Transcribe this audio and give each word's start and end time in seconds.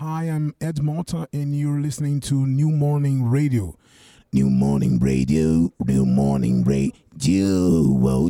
Hi, 0.00 0.30
I'm 0.30 0.54
Ed 0.62 0.82
Malta, 0.82 1.28
and 1.30 1.54
you're 1.54 1.78
listening 1.78 2.20
to 2.20 2.46
New 2.46 2.70
Morning 2.70 3.28
Radio. 3.28 3.76
New 4.32 4.48
Morning 4.48 4.98
Radio, 4.98 5.74
New 5.84 6.06
Morning 6.06 6.64
Radio, 6.64 6.96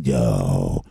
yo, 0.03 0.83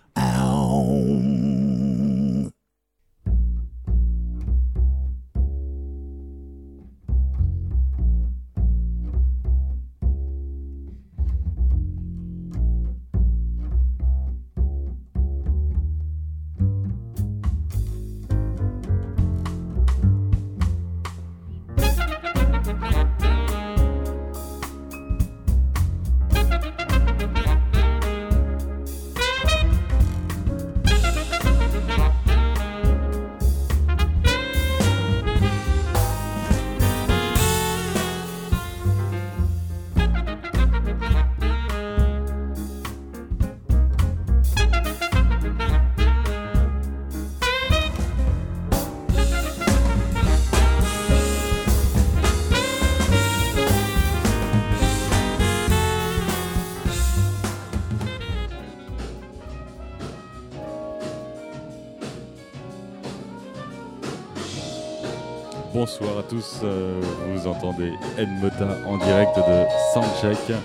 euh, 66.64 67.00
vous 67.28 67.46
entendez 67.46 67.92
Edmota 68.18 68.68
en 68.86 68.98
direct 68.98 69.36
de 69.36 69.64
Soundcheck. 69.94 70.56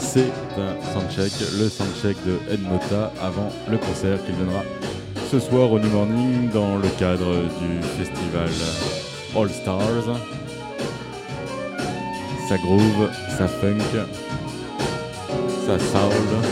C'est 0.00 0.30
un 0.58 0.92
soundcheck, 0.92 1.32
le 1.58 1.68
soundcheck 1.68 2.16
de 2.26 2.38
Edmota 2.52 3.12
avant 3.22 3.50
le 3.68 3.78
concert 3.78 4.18
qu'il 4.24 4.36
donnera 4.36 4.62
ce 5.30 5.40
soir 5.40 5.70
au 5.72 5.78
New 5.78 5.90
Morning 5.90 6.50
dans 6.50 6.76
le 6.76 6.88
cadre 6.98 7.34
du 7.34 7.82
festival 7.98 8.48
All 9.36 9.50
Stars. 9.50 10.16
Ça 12.48 12.56
groove, 12.58 13.10
ça 13.36 13.48
funk, 13.48 13.78
ça 15.66 15.78
sound 15.78 16.44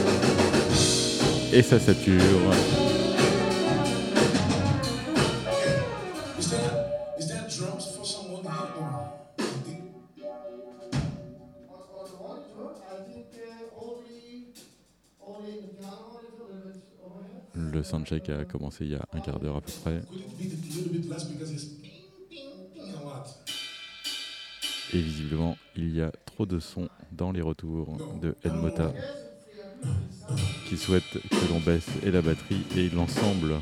et 1.53 1.63
ça 1.63 1.79
sature. 1.79 2.21
Soundcheck 18.15 18.29
a 18.31 18.45
commencé 18.45 18.85
il 18.85 18.93
y 18.93 18.95
a 18.95 19.05
un 19.13 19.21
quart 19.21 19.39
d'heure 19.39 19.57
à 19.57 19.61
peu 19.61 19.73
près. 19.83 20.01
Et 24.93 25.01
visiblement, 25.01 25.57
il 25.77 25.95
y 25.95 26.01
a 26.01 26.13
trop 26.27 26.47
de 26.47 26.61
sons 26.61 26.89
dans 27.13 27.33
les 27.33 27.41
retours 27.41 27.99
de 28.21 28.37
Edmota 28.45 28.93
qui 30.69 30.77
souhaite 30.77 31.03
que 31.13 31.53
l'on 31.53 31.61
baisse 31.61 31.89
et 32.05 32.11
la 32.11 32.23
batterie 32.23 32.65
et 32.77 32.89
l'ensemble 32.91 33.61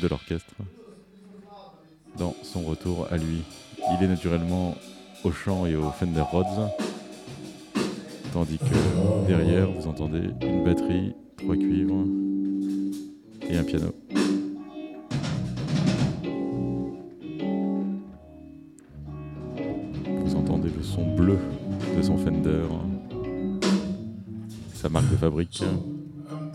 de 0.00 0.08
l'orchestre 0.08 0.54
dans 2.18 2.34
son 2.42 2.62
retour 2.62 3.08
à 3.10 3.16
lui. 3.16 3.42
Il 3.78 4.04
est 4.04 4.08
naturellement 4.08 4.76
au 5.24 5.32
chant 5.32 5.66
et 5.66 5.74
au 5.76 5.90
Fender 5.90 6.20
Rhodes, 6.20 6.70
tandis 8.32 8.58
que 8.58 9.26
derrière 9.26 9.70
vous 9.70 9.88
entendez 9.88 10.30
une 10.42 10.64
batterie, 10.64 11.14
trois 11.38 11.56
cuivres 11.56 12.04
et 13.52 13.58
un 13.58 13.64
piano. 13.64 13.94
Vous 20.24 20.34
entendez 20.34 20.70
le 20.74 20.82
son 20.82 21.14
bleu 21.14 21.38
de 21.96 22.02
son 22.02 22.16
Fender, 22.16 22.66
sa 24.74 24.88
marque 24.88 25.10
de 25.10 25.16
fabrique, 25.16 25.62
Um, 26.30 26.52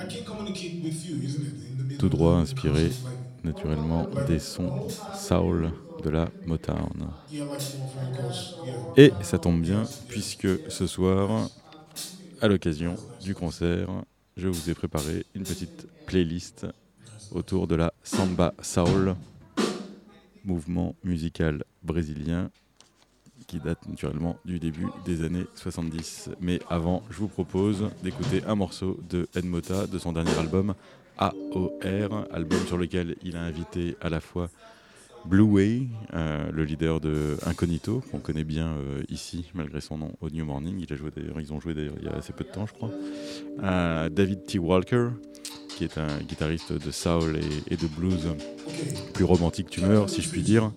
tout 2.00 2.10
droit 2.10 2.36
inspiré 2.36 2.90
naturellement 3.44 4.08
des 4.28 4.40
sons 4.40 4.88
soul 5.14 5.72
de 6.04 6.10
la 6.10 6.30
Motown. 6.46 7.10
Et 8.96 9.12
ça 9.22 9.38
tombe 9.38 9.62
bien 9.62 9.84
puisque 10.08 10.48
ce 10.70 10.88
soir, 10.88 11.50
à 12.42 12.48
l'occasion 12.48 12.96
du 13.22 13.36
concert, 13.36 13.88
je 14.36 14.48
vous 14.48 14.70
ai 14.70 14.74
préparé 14.74 15.26
une 15.36 15.44
petite 15.44 15.88
playlist 16.06 16.66
autour 17.32 17.68
de 17.68 17.76
la 17.76 17.94
samba 18.04 18.54
soul, 18.62 19.16
mouvement 20.46 20.96
musical 21.04 21.64
brésilien 21.84 22.50
qui 23.48 23.60
date 23.60 23.88
naturellement 23.88 24.38
du 24.46 24.60
début 24.60 24.88
des 25.06 25.24
années 25.24 25.46
70. 25.56 26.32
Mais 26.42 26.60
avant, 26.70 27.04
je 27.10 27.18
vous 27.18 27.28
propose 27.28 27.90
d'écouter 28.04 28.44
un 28.46 28.56
morceau 28.56 29.00
de 29.10 29.28
Ed 29.36 29.46
Mota 29.46 29.88
de 29.88 29.98
son 29.98 30.12
dernier 30.12 30.38
album 30.38 30.74
AOR, 31.18 32.26
album 32.32 32.60
sur 32.68 32.78
lequel 32.78 33.16
il 33.24 33.36
a 33.38 33.42
invité 33.42 33.96
à 34.02 34.10
la 34.10 34.20
fois 34.20 34.50
Blue 35.26 35.42
Way, 35.42 35.88
euh, 36.14 36.50
le 36.52 36.64
leader 36.64 37.00
de 37.00 37.38
Incognito, 37.46 38.02
qu'on 38.12 38.20
connaît 38.20 38.44
bien 38.44 38.68
euh, 38.68 39.04
ici, 39.10 39.50
malgré 39.54 39.82
son 39.82 39.98
nom, 39.98 40.14
au 40.22 40.30
New 40.30 40.46
Morning. 40.46 40.80
Ils 40.80 41.54
ont 41.54 41.60
joué 41.60 41.74
d'ailleurs 41.74 41.96
il 42.00 42.06
y 42.06 42.08
a 42.08 42.16
assez 42.16 42.34
peu 42.34 42.44
de 42.44 42.50
temps, 42.50 42.66
je 42.66 42.74
crois. 42.74 42.92
Euh, 43.64 44.10
David 44.10 44.46
T. 44.46 44.60
Walker, 44.60 45.10
qui 45.78 45.84
est 45.84 46.00
un 46.00 46.18
guitariste 46.28 46.74
de 46.74 46.92
soul 46.92 47.40
et, 47.70 47.76
de 47.76 47.86
blues 47.86 48.30
plus 49.14 49.26
romantique 49.26 49.70
tumeur, 49.70 50.10
si 50.10 50.24
je 50.24 50.30
puis 50.30 50.42
dire. 50.42 50.72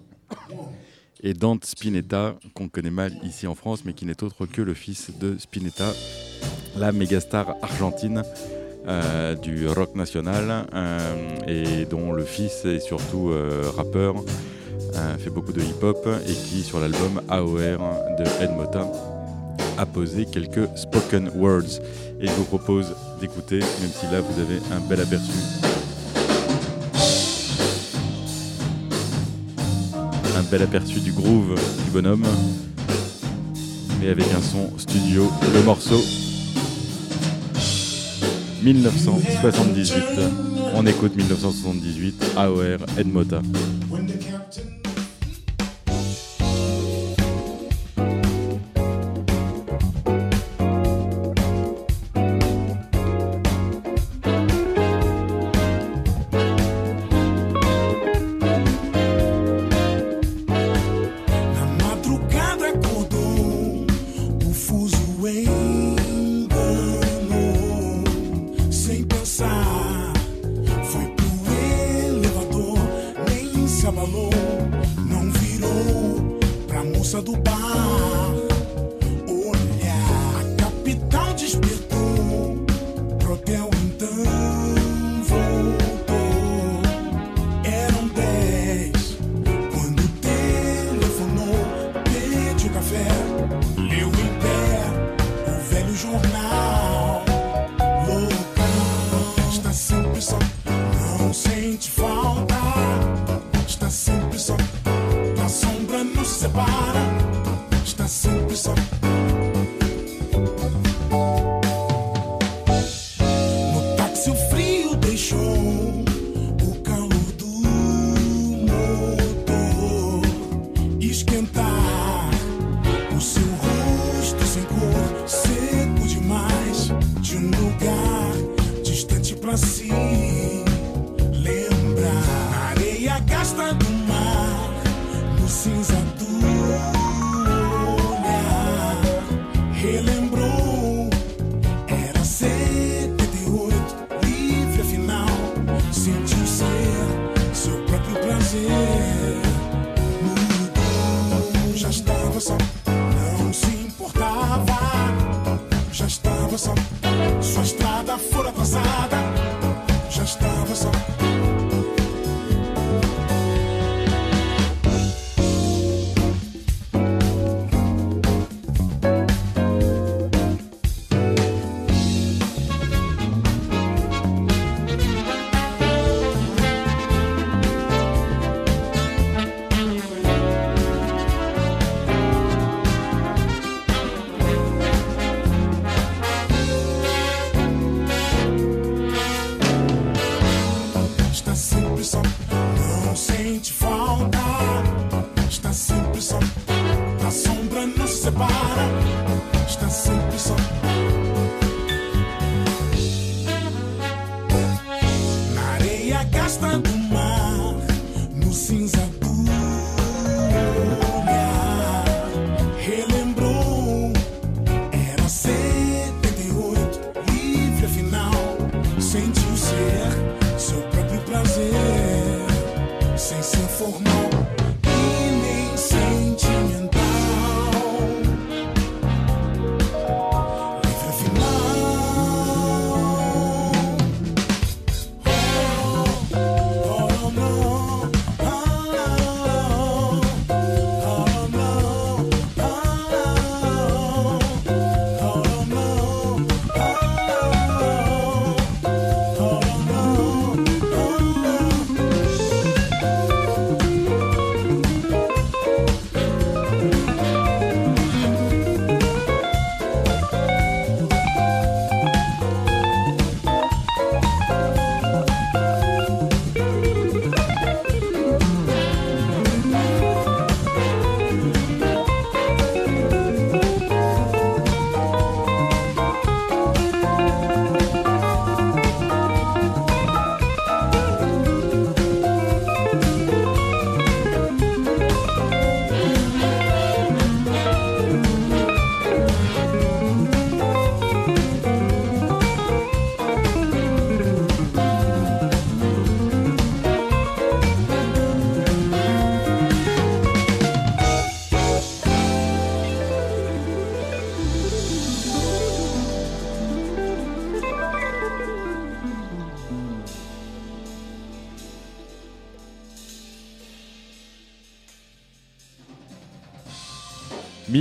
Et 1.23 1.33
Dante 1.33 1.65
Spinetta, 1.65 2.37
qu'on 2.55 2.69
connaît 2.69 2.91
mal 2.91 3.13
ici 3.23 3.47
en 3.47 3.55
France, 3.55 3.85
mais 3.87 3.95
qui 3.95 4.05
n'est 4.05 4.23
autre 4.23 4.45
que 4.45 4.61
le 4.61 4.75
fils 4.75 5.11
de 5.19 5.39
Spinetta, 5.39 5.91
la 6.77 6.93
mégastar 6.93 7.57
argentine 7.63 8.23
euh, 8.87 9.35
du 9.37 9.69
rock 9.69 9.95
national, 9.95 10.67
euh, 10.75 11.37
et 11.47 11.87
dont 11.87 12.13
le 12.13 12.25
fils 12.25 12.67
est 12.67 12.81
surtout 12.81 13.31
euh, 13.31 13.71
rappeur, 13.75 14.17
fait 15.19 15.31
beaucoup 15.31 15.53
de 15.53 15.63
hip-hop, 15.63 16.07
et 16.29 16.33
qui, 16.33 16.63
sur 16.63 16.79
l'album 16.79 17.23
AOR 17.31 17.57
de 18.19 18.45
Ed 18.45 18.51
Mota, 18.55 18.87
a 19.79 19.87
posé 19.87 20.27
quelques 20.27 20.69
spoken 20.77 21.31
words. 21.37 21.81
Et 22.21 22.27
je 22.27 22.33
vous 22.33 22.45
propose 22.45 22.95
d'écouter, 23.21 23.59
même 23.59 23.91
si 23.93 24.07
là 24.13 24.21
vous 24.21 24.41
avez 24.41 24.59
un 24.75 24.81
bel 24.89 25.01
aperçu 25.01 25.31
un 30.41 30.43
bel 30.51 30.63
aperçu 30.63 31.01
du 31.01 31.13
groove 31.13 31.55
du 31.85 31.91
bonhomme, 31.91 32.25
mais 34.01 34.09
avec 34.09 34.27
un 34.33 34.41
son 34.41 34.71
studio. 34.79 35.31
Le 35.55 35.63
morceau 35.63 36.01
1978. 38.63 40.03
On 40.75 40.87
écoute 40.87 41.15
1978, 41.17 42.25
AOR, 42.37 42.79
Ed 42.97 43.09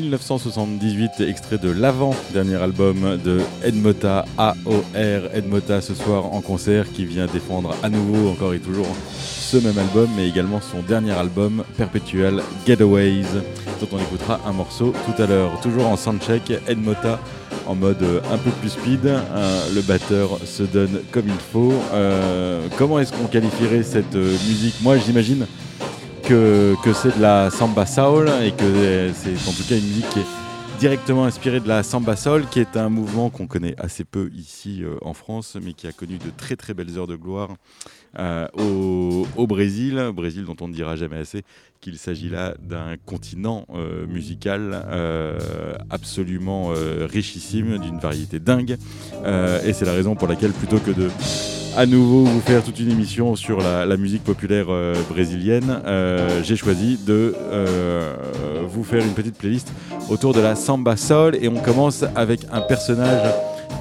1978, 0.10 1.22
extrait 1.22 1.58
de 1.60 1.70
l'avant-dernier 1.70 2.56
album 2.56 3.20
de 3.24 3.42
Edmota 3.64 4.26
AOR. 4.38 4.84
Edmota 5.34 5.82
ce 5.82 5.94
soir 5.94 6.34
en 6.34 6.42
concert 6.42 6.92
qui 6.92 7.06
vient 7.06 7.28
défendre 7.28 7.76
à 7.84 7.90
nouveau, 7.90 8.30
encore 8.30 8.54
et 8.56 8.60
toujours, 8.60 8.88
ce 9.20 9.58
même 9.58 9.78
album, 9.78 10.10
mais 10.16 10.28
également 10.28 10.62
son 10.62 10.82
dernier 10.82 11.12
album, 11.12 11.64
Perpetual 11.78 12.42
Getaways, 12.68 13.24
dont 13.80 13.88
on 13.92 14.00
écoutera 14.00 14.40
un 14.48 14.54
morceau 14.54 14.94
tout 15.06 15.22
à 15.22 15.28
l'heure. 15.28 15.60
Toujours 15.62 15.88
en 15.88 15.96
soundcheck, 15.96 16.52
Edmota 16.68 17.20
en 17.68 17.76
mode 17.76 18.02
euh, 18.02 18.20
un 18.34 18.38
peu 18.38 18.50
plus 18.50 18.70
speed. 18.70 19.06
Euh, 19.06 19.74
le 19.76 19.82
batteur 19.82 20.40
se 20.44 20.64
donne 20.64 21.02
comme 21.12 21.28
il 21.28 21.40
faut. 21.54 21.74
Euh, 21.94 22.68
comment 22.78 23.00
est-ce 23.00 23.14
qu'on 23.14 23.28
qualifierait 23.28 23.84
cette 23.84 24.16
euh, 24.16 24.32
musique? 24.48 24.76
Moi, 24.82 24.98
j'imagine 24.98 25.46
que, 26.30 26.94
c'est 26.94 27.18
de 27.18 27.22
la 27.22 27.50
samba 27.50 27.88
soul 27.88 28.30
et 28.44 28.52
que 28.52 28.64
euh, 28.64 29.12
c'est 29.16 29.34
en 29.50 29.52
tout 29.52 29.64
cas 29.68 29.76
une 29.76 29.88
musique 29.88 30.08
qui 30.10 30.20
est 30.20 30.26
directement 30.80 31.26
inspirée 31.26 31.60
de 31.60 31.68
la 31.68 31.82
samba 31.82 32.16
soul, 32.16 32.46
qui 32.52 32.60
est 32.60 32.78
un 32.78 32.90
mouvement 32.90 33.32
qu'on 33.32 33.48
connaît 33.48 33.74
assez 33.80 34.04
peu 34.04 34.30
ici 34.36 34.84
euh, 34.84 34.98
en 35.02 35.16
France, 35.16 35.58
mais 35.60 35.74
qui 35.74 35.88
a 35.88 35.92
connu 35.92 36.20
de 36.20 36.30
très 36.38 36.56
très 36.56 36.76
belles 36.76 37.00
heures 37.00 37.08
de 37.08 37.16
gloire 37.16 37.50
euh, 38.18 38.48
au, 38.58 39.28
au 39.38 39.48
Brésil, 39.48 40.12
Brésil 40.14 40.46
dont 40.46 40.56
on 40.62 40.68
ne 40.68 40.74
dira 40.74 40.96
jamais 40.96 41.18
assez 41.18 41.44
qu'il 41.80 41.98
s'agit 41.98 42.30
là 42.30 42.56
d'un 42.60 42.96
continent 43.06 43.66
euh, 43.74 44.06
musical 44.08 44.84
euh, 44.88 45.38
absolument 45.90 46.74
richissime, 47.08 47.78
d'une 47.78 48.00
variété 48.00 48.40
dingue, 48.40 48.78
et 49.64 49.74
c'est 49.74 49.86
la 49.86 49.94
raison 49.94 50.16
pour 50.16 50.28
laquelle 50.28 50.52
plutôt 50.52 50.80
que 50.80 50.92
de 50.92 51.10
à 51.78 51.86
nouveau 51.86 52.26
vous 52.26 52.42
faire 52.42 52.64
toute 52.64 52.80
une 52.80 52.90
émission 52.90 53.36
sur 53.36 53.60
la, 53.60 53.96
musique 53.96 54.24
populaire 54.24 54.68
brésilienne, 55.10 55.82
j'ai 56.44 56.56
choisi 56.56 56.98
de 56.98 57.36
vous 58.68 58.84
faire 58.84 59.06
une 59.06 59.14
petite 59.14 59.38
playlist 59.38 59.72
autour 60.10 60.34
de 60.34 60.42
la 60.42 60.56
samba 60.56 60.98
soul. 60.98 61.38
Et 61.42 61.48
on 61.48 61.60
commence 61.62 62.04
avec 62.16 62.42
un 62.52 62.62
personnage 62.62 63.34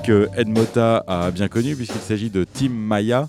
que 0.04 0.28
Ed 0.36 0.48
Mota 0.48 1.04
a 1.06 1.30
bien 1.30 1.48
connu 1.48 1.74
puisqu'il 1.74 2.00
s'agit 2.00 2.30
de 2.30 2.44
Tim 2.44 2.70
Maya, 2.70 3.28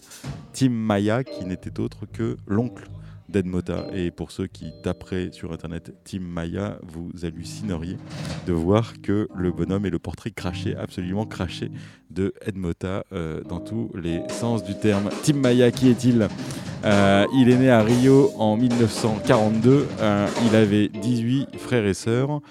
Tim 0.53 0.69
Maya 0.69 1.23
qui 1.23 1.45
n'était 1.45 1.79
autre 1.79 2.05
que 2.11 2.37
l'oncle 2.47 2.89
d'Ed 3.29 3.45
Mota. 3.45 3.85
Et 3.93 4.11
pour 4.11 4.31
ceux 4.31 4.47
qui 4.47 4.71
taperaient 4.83 5.29
sur 5.31 5.53
internet 5.53 5.93
Tim 6.03 6.21
Maya, 6.21 6.79
vous 6.83 7.11
hallucineriez 7.23 7.97
de 8.47 8.53
voir 8.53 8.93
que 9.01 9.27
le 9.35 9.51
bonhomme 9.51 9.85
est 9.85 9.89
le 9.89 9.99
portrait 9.99 10.31
craché, 10.31 10.75
absolument 10.75 11.25
craché 11.25 11.71
de 12.09 12.33
Ed 12.45 12.57
Mota 12.57 13.05
euh, 13.13 13.41
dans 13.43 13.59
tous 13.59 13.91
les 13.95 14.21
sens 14.29 14.63
du 14.63 14.75
terme. 14.75 15.09
Tim 15.23 15.35
Maya, 15.35 15.71
qui 15.71 15.89
est-il? 15.89 16.27
Euh, 16.85 17.25
il 17.35 17.49
est 17.49 17.57
né 17.57 17.69
à 17.69 17.83
Rio 17.83 18.31
en 18.37 18.57
1942. 18.57 19.87
Euh, 19.99 20.27
il 20.47 20.55
avait 20.55 20.87
18 20.87 21.57
frères 21.57 21.85
et 21.85 21.93
sœurs. 21.93 22.41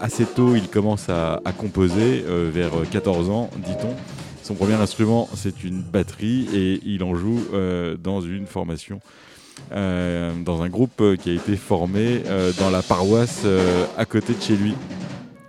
Assez 0.00 0.24
tôt, 0.24 0.56
il 0.56 0.66
commence 0.68 1.10
à, 1.10 1.40
composer, 1.56 2.24
vers 2.26 2.72
14 2.90 3.28
ans, 3.28 3.50
dit-on. 3.64 3.94
Son 4.48 4.54
premier 4.54 4.80
instrument, 4.80 5.28
c'est 5.34 5.62
une 5.62 5.82
batterie 5.82 6.48
et 6.54 6.80
il 6.86 7.04
en 7.04 7.14
joue 7.14 7.38
euh, 7.52 7.98
dans 7.98 8.22
une 8.22 8.46
formation, 8.46 8.98
euh, 9.72 10.32
dans 10.42 10.62
un 10.62 10.70
groupe 10.70 11.02
euh, 11.02 11.16
qui 11.16 11.28
a 11.28 11.34
été 11.34 11.54
formé 11.54 12.22
dans 12.58 12.70
la 12.70 12.80
paroisse 12.80 13.44
à 13.98 14.06
côté 14.06 14.32
de 14.32 14.40
chez 14.40 14.56
lui, 14.56 14.72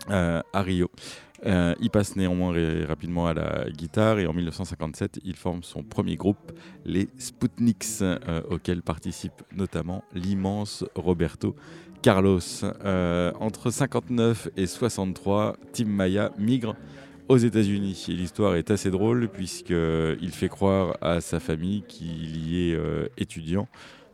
à 0.10 0.62
Rio. 0.62 0.92
Il 1.46 1.90
passe 1.94 2.18
néanmoins 2.18 2.54
rapidement 2.90 3.26
à 3.26 3.34
la 3.34 3.70
guitare 3.70 4.20
et 4.20 4.28
en 4.28 4.34
1957, 4.34 5.22
il 5.24 5.38
forme 5.38 5.64
son 5.64 5.82
premier 5.82 6.18
groupe, 6.18 6.52
les 6.84 7.08
Sputniks, 7.18 8.02
euh, 8.02 8.42
auquel 8.50 8.82
participe 8.82 9.44
notamment 9.56 10.04
l'immense 10.14 10.84
Roberto 10.96 11.56
Carlos. 12.02 12.42
Entre 13.40 13.72
59 13.72 14.50
et 14.58 14.68
63, 14.68 15.56
Tim 15.72 15.86
Maya 15.86 16.32
migre 16.38 16.76
aux 17.30 17.38
États-Unis. 17.38 18.06
L'histoire 18.10 18.56
est 18.56 18.72
assez 18.72 18.92
drôle 18.92 19.30
puisqu'il 19.30 20.32
fait 20.32 20.50
croire 20.50 20.98
à 21.02 21.22
sa 21.22 21.40
famille 21.40 21.84
qu'il 21.88 22.38
y 22.48 22.72
est 22.72 22.76
euh, 22.76 23.08
étudiant. 23.18 23.68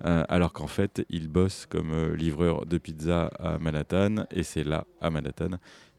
euh, 0.06 0.24
alors 0.28 0.52
qu'en 0.54 0.68
fait, 0.68 1.06
il 1.10 1.30
bosse 1.30 1.66
comme 1.66 1.92
euh, 1.94 2.16
livreur 2.16 2.66
de 2.66 2.78
pizza 2.78 3.28
à 3.40 3.58
Manhattan, 3.60 4.26
et 4.32 4.44
c'est 4.44 4.66
là, 4.66 4.86
à 5.02 5.10
Manhattan, 5.10 5.52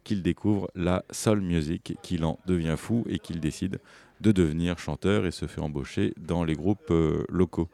qu'il 0.05 0.23
découvre 0.23 0.71
la 0.75 1.03
soul 1.11 1.41
music, 1.41 1.95
qu'il 2.03 2.25
en 2.25 2.39
devient 2.47 2.75
fou 2.77 3.05
et 3.09 3.19
qu'il 3.19 3.41
décide 3.41 3.81
de 4.21 4.33
devenir 4.33 4.79
chanteur 4.79 5.27
et 5.27 5.31
se 5.31 5.47
fait 5.47 5.61
embaucher 5.63 6.13
dans 6.19 6.45
les 6.45 6.55
groupes 6.55 6.91
euh, 6.91 7.25
locaux. 7.31 7.69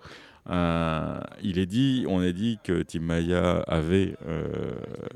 Euh, 0.50 1.20
il 1.42 1.58
est 1.58 1.66
dit, 1.66 2.04
on 2.08 2.20
a 2.20 2.32
dit 2.32 2.58
que 2.64 2.82
Tim 2.82 3.00
Maya 3.00 3.60
avait 3.66 4.16
euh, 4.26 4.72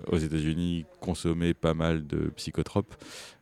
aux 0.07 0.19
États-Unis 0.19 0.87
consommé 1.01 1.55
pas 1.55 1.75
mal 1.75 2.07
de 2.07 2.29
psychotropes. 2.37 2.95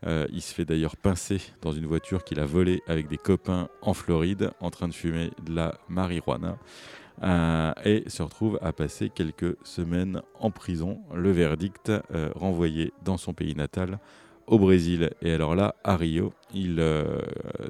Euh, 0.07 0.27
il 0.33 0.41
se 0.41 0.55
fait 0.55 0.65
d'ailleurs 0.65 0.97
pincer 0.97 1.41
dans 1.61 1.73
une 1.73 1.87
voiture 1.87 2.25
qu'il 2.25 2.41
a 2.41 2.47
volée 2.47 2.83
avec 2.87 3.09
des 3.09 3.19
copains 3.19 3.69
en 3.83 3.95
Floride 3.95 4.51
en 4.61 4.71
train 4.71 4.89
de 4.89 4.95
fumer 4.95 5.31
de 5.45 5.55
la 5.55 5.75
marijuana. 5.89 6.57
Et 7.85 8.03
se 8.09 8.23
retrouve 8.23 8.59
à 8.61 8.73
passer 8.73 9.09
quelques 9.09 9.57
semaines 9.63 10.21
en 10.41 10.51
prison. 10.51 11.01
Le 11.15 11.31
verdict, 11.31 11.93
renvoyé 12.35 12.93
dans 13.05 13.17
son 13.19 13.33
pays 13.33 13.55
natal 13.55 14.01
au 14.49 14.59
Brésil. 14.59 15.11
Et 15.23 15.33
alors 15.33 15.55
là, 15.55 15.77
à 15.85 15.97
Rio, 15.97 16.33
il 16.53 16.85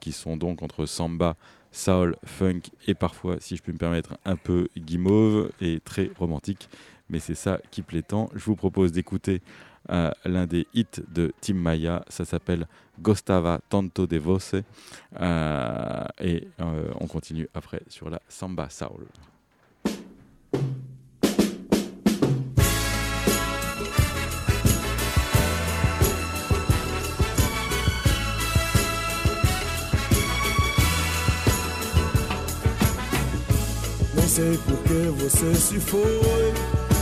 qui 0.00 0.12
sont 0.12 0.36
donc 0.36 0.62
entre 0.62 0.84
samba, 0.84 1.36
soul, 1.72 2.16
funk 2.24 2.60
et 2.86 2.94
parfois, 2.94 3.36
si 3.40 3.56
je 3.56 3.62
puis 3.62 3.72
me 3.72 3.78
permettre, 3.78 4.18
un 4.26 4.36
peu 4.36 4.68
guimauve 4.76 5.50
et 5.62 5.80
très 5.80 6.10
romantique. 6.18 6.68
Mais 7.14 7.20
c'est 7.20 7.36
ça 7.36 7.60
qui 7.70 7.82
plaît 7.82 8.02
tant. 8.02 8.28
Je 8.34 8.44
vous 8.44 8.56
propose 8.56 8.90
d'écouter 8.90 9.40
euh, 9.90 10.10
l'un 10.24 10.46
des 10.48 10.66
hits 10.74 11.00
de 11.14 11.32
Tim 11.40 11.54
Maya. 11.54 12.04
Ça 12.08 12.24
s'appelle 12.24 12.66
Gostava 13.00 13.60
Tanto 13.68 14.08
de 14.08 14.16
Voce. 14.16 14.56
Euh, 15.20 16.04
et 16.20 16.48
euh, 16.58 16.90
on 17.00 17.06
continue 17.06 17.48
après 17.54 17.82
sur 17.86 18.10
la 18.10 18.20
samba 18.28 18.68
soul. 18.68 19.06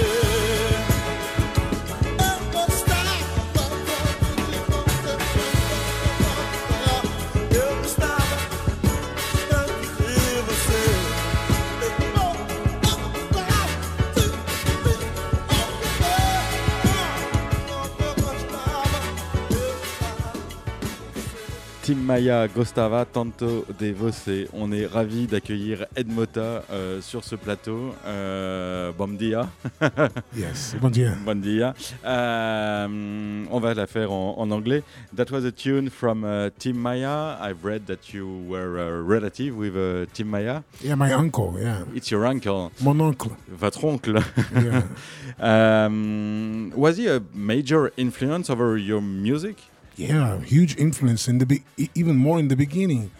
de 0.00 0.29
Tim 21.90 22.04
Maya 22.06 22.46
Gostava 22.46 23.04
Tanto 23.04 23.66
de 23.76 23.90
Você. 23.90 24.46
On 24.52 24.70
est 24.70 24.86
ravi 24.86 25.26
d'accueillir 25.26 25.86
Ed 25.96 26.06
Mota 26.06 26.62
euh, 26.70 27.00
sur 27.00 27.24
ce 27.24 27.34
plateau. 27.34 27.92
Euh, 28.06 28.92
bon 28.96 29.08
dia. 29.08 29.48
Yes, 30.36 30.76
bon 30.80 30.88
dia. 30.88 31.16
bon 31.24 31.40
dia. 31.40 31.74
Euh, 32.04 33.44
on 33.50 33.58
va 33.58 33.74
la 33.74 33.88
faire 33.88 34.12
en, 34.12 34.36
en 34.38 34.52
anglais. 34.52 34.84
That 35.16 35.32
was 35.32 35.44
a 35.44 35.50
tune 35.50 35.90
from 35.90 36.22
uh, 36.22 36.50
Tim 36.60 36.74
Maya. 36.74 37.36
I've 37.42 37.64
read 37.64 37.86
that 37.86 38.14
you 38.14 38.44
were 38.48 38.78
a 38.78 39.02
relative 39.02 39.56
with 39.56 39.74
uh, 39.74 40.06
Tim 40.14 40.28
Maya. 40.28 40.62
Yeah, 40.84 40.94
my 40.94 41.12
uncle, 41.12 41.54
yeah. 41.60 41.82
It's 41.92 42.08
your 42.12 42.24
uncle, 42.24 42.70
Mon 42.84 43.00
oncle. 43.00 43.32
votre 43.48 43.84
oncle. 43.84 44.22
Yeah. 44.54 44.82
um, 45.40 46.72
was 46.76 46.98
he 46.98 47.08
a 47.08 47.20
major 47.34 47.90
influence 47.96 48.48
over 48.48 48.76
your 48.76 49.00
music? 49.00 49.56
Yeah, 49.96 50.40
huge 50.40 50.76
influence 50.76 51.28
in 51.28 51.38
the 51.38 51.46
be- 51.46 51.64
even 51.94 52.16
more 52.16 52.38
in 52.38 52.48
the 52.48 52.56
beginning. 52.56 53.10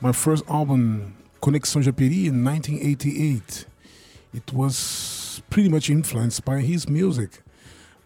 My 0.00 0.12
first 0.12 0.44
album, 0.48 1.16
Connexion 1.40 1.82
Japeri, 1.82 2.26
in 2.26 2.44
1988, 2.44 3.66
it 4.34 4.52
was 4.52 5.40
pretty 5.48 5.68
much 5.68 5.88
influenced 5.88 6.44
by 6.44 6.60
his 6.60 6.88
music. 6.88 7.42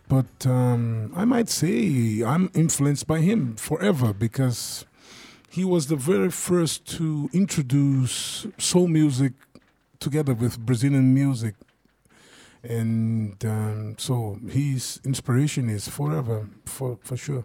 But 0.09 0.47
um, 0.47 1.13
I 1.17 1.25
might 1.25 1.49
say 1.49 2.23
I'm 2.25 2.51
influenced 2.55 3.07
by 3.07 3.21
him 3.21 3.57
forever 3.57 4.13
because 4.13 4.85
he 5.49 5.65
was 5.65 5.87
the 5.87 5.97
very 5.97 6.31
first 6.31 6.87
to 6.99 7.29
introduce 7.33 8.47
soul 8.59 8.87
music 8.87 9.33
together 9.99 10.35
with 10.35 10.59
Brazilian 10.59 11.13
music. 11.15 11.55
And 12.63 13.43
um, 13.45 13.97
so 13.99 14.39
his 14.49 15.01
inspiration 15.05 15.69
is 15.69 15.89
forever, 15.89 16.49
for, 16.67 16.99
for 17.03 17.17
sure. 17.17 17.45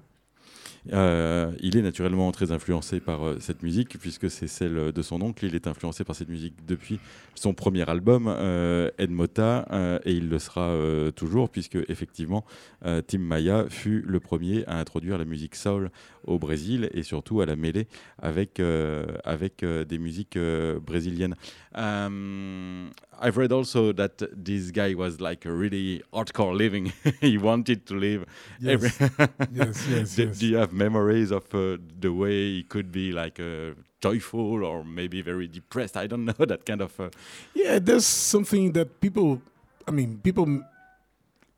Euh, 0.94 1.52
il 1.62 1.78
est 1.78 1.82
naturellement 1.82 2.32
très 2.32 2.52
influencé 2.52 3.00
par 3.00 3.26
euh, 3.26 3.38
cette 3.40 3.64
musique 3.64 3.98
puisque 4.00 4.30
c'est 4.30 4.48
celle 4.48 4.92
de 4.92 5.02
son 5.02 5.22
oncle. 5.22 5.46
Il 5.46 5.56
est 5.56 5.68
influencé 5.68 6.04
par 6.04 6.16
cette 6.16 6.30
musique 6.30 6.54
depuis 6.68 7.00
son 7.34 7.54
premier 7.54 7.90
album, 7.90 8.28
euh, 8.28 8.90
Ed 8.98 9.12
Mota, 9.12 9.66
euh, 9.72 10.00
et 10.06 10.14
il 10.14 10.30
le 10.30 10.40
sera 10.40 10.70
euh, 10.70 11.12
toujours 11.12 11.50
puisque 11.50 11.78
effectivement 11.90 12.46
euh, 12.86 13.02
Tim 13.06 13.20
Maya 13.20 13.66
fut 13.70 14.04
le 14.08 14.20
premier 14.20 14.66
à 14.68 14.80
introduire 14.80 15.18
la 15.18 15.26
musique 15.26 15.56
soul 15.56 15.90
au 16.26 16.40
Brésil 16.40 16.90
et 16.94 17.04
surtout 17.04 17.42
à 17.42 17.46
la 17.46 17.56
mêler 17.56 17.88
avec, 18.22 18.60
euh, 18.60 19.06
avec 19.24 19.64
euh, 19.64 19.86
des 19.86 19.98
musiques 19.98 20.38
euh, 20.38 20.80
brésiliennes. 20.80 21.36
Um, 21.76 22.92
I've 23.22 23.38
read 23.38 23.52
also 23.52 23.94
that 23.94 24.18
this 24.36 24.72
guy 24.72 24.94
was 24.96 25.20
like 25.20 25.46
a 25.46 25.52
really 25.52 26.02
hardcore 26.14 26.54
living. 26.56 26.92
he 27.22 27.38
wanted 27.38 27.86
to 27.86 27.96
live 27.96 28.26
yes, 28.62 29.00
yes, 29.54 30.16
do, 30.16 30.24
yes. 30.24 30.40
do 30.40 30.46
you 30.48 30.58
have 30.58 30.74
memories 30.74 31.32
of 31.32 31.44
uh, 31.54 31.78
the 32.00 32.10
way 32.14 32.56
he 32.58 32.64
could 32.64 32.92
be 32.92 33.12
like 33.12 33.40
uh, 33.40 33.74
joyful 34.02 34.64
or 34.64 34.84
maybe 34.84 35.22
very 35.22 35.48
depressed? 35.48 35.98
I 35.98 36.08
don't 36.08 36.26
know 36.26 36.34
that 36.46 36.66
kind 36.66 36.82
of. 36.82 37.00
Uh, 37.00 37.10
Yeah, 37.54 37.80
there's 37.80 38.06
something 38.06 38.74
that 38.74 39.00
people, 39.02 39.42
I 39.88 39.92
mean, 39.92 40.20
people 40.24 40.48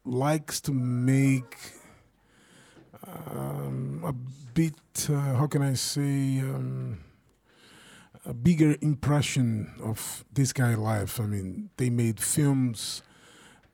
likes 0.05 0.61
to 0.61 0.71
make 0.71 1.57
um, 3.07 4.03
a 4.05 4.13
bit. 4.53 4.75
Uh, 5.09 5.35
how 5.35 5.47
can 5.47 5.61
I 5.61 5.73
say? 5.73 6.39
Um, 6.39 6.99
a 8.25 8.33
bigger 8.33 8.75
impression 8.81 9.71
of 9.81 10.25
this 10.33 10.51
guy 10.51 10.75
life. 10.75 11.17
I 11.19 11.25
mean, 11.25 11.69
they 11.77 11.89
made 11.89 12.19
films 12.19 13.01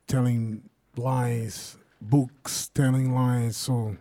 telling 0.05 0.69
lies, 0.95 1.75
books 1.99 2.67
telling 2.67 3.15
lies. 3.15 3.57
So 3.57 3.97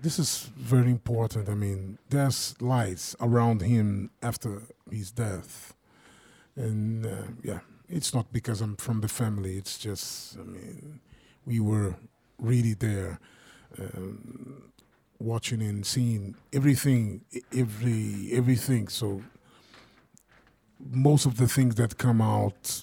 this 0.00 0.20
is 0.20 0.50
very 0.56 0.92
important. 0.92 1.48
I 1.48 1.54
mean, 1.54 1.98
there's 2.08 2.54
lies 2.60 3.16
around 3.20 3.62
him 3.62 4.10
after 4.22 4.62
his 4.88 5.10
death 5.10 5.74
and 6.58 7.06
uh, 7.06 7.22
yeah, 7.42 7.60
it's 7.88 8.12
not 8.12 8.32
because 8.32 8.60
I'm 8.60 8.76
from 8.76 9.00
the 9.00 9.08
family. 9.08 9.56
It's 9.56 9.78
just, 9.78 10.36
I 10.38 10.42
mean, 10.42 11.00
we 11.46 11.60
were 11.60 11.94
really 12.38 12.74
there, 12.74 13.20
um, 13.78 14.62
watching 15.18 15.62
and 15.62 15.84
seeing 15.84 16.34
everything, 16.52 17.20
e- 17.32 17.42
every 17.52 18.30
everything. 18.32 18.88
So 18.88 19.22
most 20.90 21.26
of 21.26 21.36
the 21.36 21.46
things 21.46 21.74
that 21.76 21.98
come 21.98 22.20
out 22.20 22.82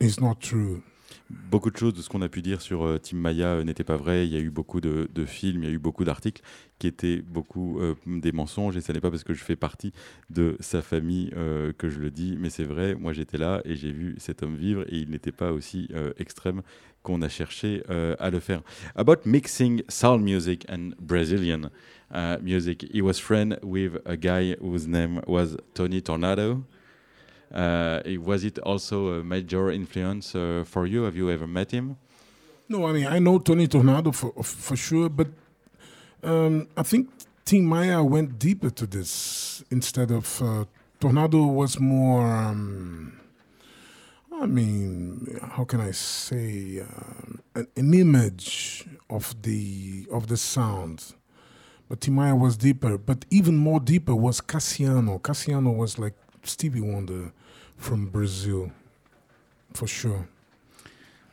is 0.00 0.20
not 0.20 0.40
true. 0.40 0.82
beaucoup 1.30 1.70
de 1.70 1.76
choses 1.76 1.94
de 1.94 2.02
ce 2.02 2.08
qu'on 2.08 2.22
a 2.22 2.28
pu 2.28 2.42
dire 2.42 2.60
sur 2.60 2.84
euh, 2.84 2.98
Tim 2.98 3.16
Maya 3.16 3.46
euh, 3.48 3.64
n'étaient 3.64 3.84
pas 3.84 3.96
vraies. 3.96 4.26
Il 4.26 4.32
y 4.32 4.36
a 4.36 4.40
eu 4.40 4.50
beaucoup 4.50 4.80
de, 4.80 5.08
de 5.12 5.24
films, 5.24 5.62
il 5.62 5.68
y 5.68 5.72
a 5.72 5.74
eu 5.74 5.78
beaucoup 5.78 6.04
d'articles 6.04 6.42
qui 6.78 6.86
étaient 6.86 7.22
beaucoup 7.22 7.80
euh, 7.80 7.94
des 8.06 8.32
mensonges. 8.32 8.76
Et 8.76 8.80
ce 8.80 8.92
n'est 8.92 9.00
pas 9.00 9.10
parce 9.10 9.24
que 9.24 9.34
je 9.34 9.42
fais 9.42 9.56
partie 9.56 9.92
de 10.30 10.56
sa 10.60 10.82
famille 10.82 11.30
euh, 11.36 11.72
que 11.72 11.88
je 11.88 11.98
le 11.98 12.10
dis, 12.10 12.36
mais 12.38 12.50
c'est 12.50 12.64
vrai. 12.64 12.94
Moi, 12.94 13.12
j'étais 13.12 13.38
là 13.38 13.62
et 13.64 13.76
j'ai 13.76 13.92
vu 13.92 14.14
cet 14.18 14.42
homme 14.42 14.56
vivre 14.56 14.82
et 14.88 14.96
il 14.98 15.10
n'était 15.10 15.32
pas 15.32 15.52
aussi 15.52 15.88
euh, 15.94 16.12
extrême 16.18 16.62
qu'on 17.04 17.22
a 17.22 17.28
cherché 17.28 17.84
euh, 17.90 18.16
à 18.18 18.30
le 18.30 18.40
faire. 18.40 18.62
About 18.96 19.24
mixing 19.24 19.82
soul 19.88 20.18
music 20.18 20.64
and 20.68 20.94
Brazilian 20.98 21.70
uh, 22.12 22.38
music, 22.42 22.84
he 22.92 23.00
was 23.00 23.20
friend 23.20 23.58
with 23.62 24.00
a 24.06 24.16
guy 24.16 24.56
whose 24.60 24.88
name 24.88 25.20
was 25.28 25.56
Tony 25.74 26.00
Tornado. 26.00 26.64
Uh, 27.54 28.00
was 28.20 28.42
it 28.42 28.58
also 28.60 29.20
a 29.20 29.22
major 29.22 29.70
influence 29.70 30.34
uh, 30.34 30.64
for 30.66 30.86
you? 30.86 31.04
Have 31.04 31.16
you 31.16 31.30
ever 31.30 31.46
met 31.46 31.70
him? 31.70 31.96
No, 32.68 32.86
I 32.86 32.92
mean 32.92 33.06
I 33.06 33.20
know 33.20 33.38
Tony 33.38 33.68
Tornado 33.68 34.10
for 34.10 34.32
for 34.42 34.74
sure, 34.74 35.10
but 35.10 35.28
um, 36.22 36.66
I 36.76 36.82
think 36.82 37.10
Team 37.44 37.66
Maya 37.66 38.02
went 38.02 38.38
deeper 38.38 38.70
to 38.70 38.86
this 38.86 39.62
instead 39.70 40.10
of 40.10 40.40
uh, 40.42 40.64
Tornado 40.98 41.44
was 41.44 41.78
more. 41.78 42.26
Um, 42.26 43.23
I 44.40 44.46
mean, 44.46 45.38
how 45.52 45.64
can 45.64 45.80
I 45.80 45.92
say 45.92 46.80
um, 46.80 47.40
an, 47.54 47.68
an 47.76 47.94
image 47.94 48.86
of 49.08 49.40
the 49.42 50.06
of 50.10 50.26
the 50.26 50.36
sound, 50.36 51.14
but 51.88 52.00
Tim 52.00 52.14
Maya 52.14 52.34
was 52.34 52.56
deeper. 52.56 52.98
But 52.98 53.24
even 53.30 53.56
more 53.56 53.80
deeper 53.80 54.14
was 54.14 54.40
Cassiano. 54.40 55.20
Cassiano 55.20 55.74
was 55.74 55.98
like 55.98 56.14
Stevie 56.42 56.80
Wonder 56.80 57.32
from 57.76 58.06
Brazil, 58.06 58.72
for 59.72 59.86
sure. 59.86 60.28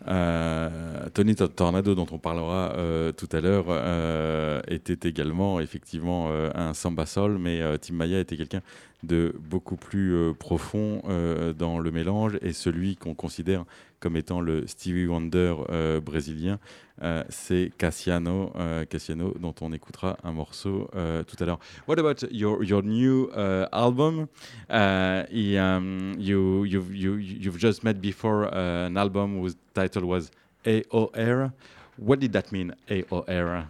Euh, 0.07 1.09
Tony 1.13 1.35
Tornado, 1.35 1.95
dont 1.95 2.07
on 2.11 2.17
parlera 2.17 2.73
euh, 2.75 3.11
tout 3.11 3.29
à 3.31 3.41
l'heure, 3.41 3.65
euh, 3.69 4.61
était 4.67 5.07
également 5.07 5.59
effectivement 5.59 6.31
un 6.31 6.73
samba 6.73 7.05
sol, 7.05 7.37
mais 7.37 7.61
Tim 7.79 7.95
Maya 7.95 8.19
était 8.19 8.37
quelqu'un 8.37 8.61
de 9.03 9.35
beaucoup 9.39 9.75
plus 9.75 10.33
profond 10.37 11.01
dans 11.57 11.79
le 11.79 11.91
mélange 11.91 12.37
et 12.41 12.53
celui 12.53 12.95
qu'on 12.95 13.15
considère 13.15 13.65
comme 14.01 14.17
étant 14.17 14.41
le 14.41 14.67
Stevie 14.67 15.05
Wonder 15.05 15.55
euh, 15.69 16.01
brésilien, 16.01 16.59
euh, 17.03 17.23
c'est 17.29 17.71
Cassiano, 17.77 18.51
euh, 18.55 18.83
Cassiano, 18.83 19.33
dont 19.39 19.55
on 19.61 19.71
écoutera 19.71 20.17
un 20.23 20.33
morceau 20.33 20.89
tout 20.91 21.35
à 21.39 21.45
l'heure. 21.45 21.59
What 21.87 21.99
about 21.99 22.27
your 22.31 22.63
your 22.63 22.83
new 22.83 23.29
uh, 23.35 23.67
album? 23.71 24.27
Uh, 24.69 25.23
you 25.31 26.65
you've 26.65 26.93
you, 26.93 27.17
you've 27.17 27.57
just 27.59 27.83
met 27.83 28.01
before 28.01 28.47
uh, 28.51 28.87
an 28.87 28.97
album 28.97 29.39
whose 29.39 29.55
title 29.73 30.03
was 30.03 30.31
AOR. 30.65 31.51
What 31.97 32.19
did 32.19 32.33
that 32.33 32.51
mean, 32.51 32.75
AOR? 32.89 33.67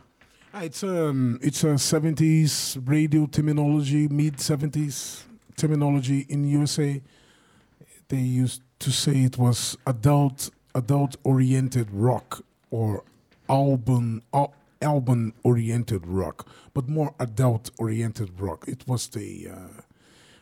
Ah, 0.53 0.63
It's 0.63 0.83
um, 0.83 1.39
it's 1.41 1.63
a 1.63 1.77
'70s 1.77 2.77
radio 2.85 3.25
terminology, 3.27 4.07
mid 4.07 4.37
'70s 4.37 5.23
terminology 5.57 6.25
in 6.29 6.43
USA. 6.45 7.01
They 8.09 8.19
used 8.41 8.61
to 8.81 8.91
say 8.91 9.23
it 9.23 9.37
was 9.37 9.77
adult 9.85 10.49
adult 10.75 11.17
oriented 11.23 11.87
rock 11.93 12.41
or 12.71 13.03
album 13.49 14.21
al- 14.33 14.53
album 14.81 15.33
oriented 15.43 16.05
rock, 16.07 16.47
but 16.73 16.87
more 16.89 17.13
adult 17.19 17.71
oriented 17.77 18.29
rock. 18.39 18.65
It 18.67 18.83
was 18.87 19.07
the 19.09 19.49
uh, 19.49 19.81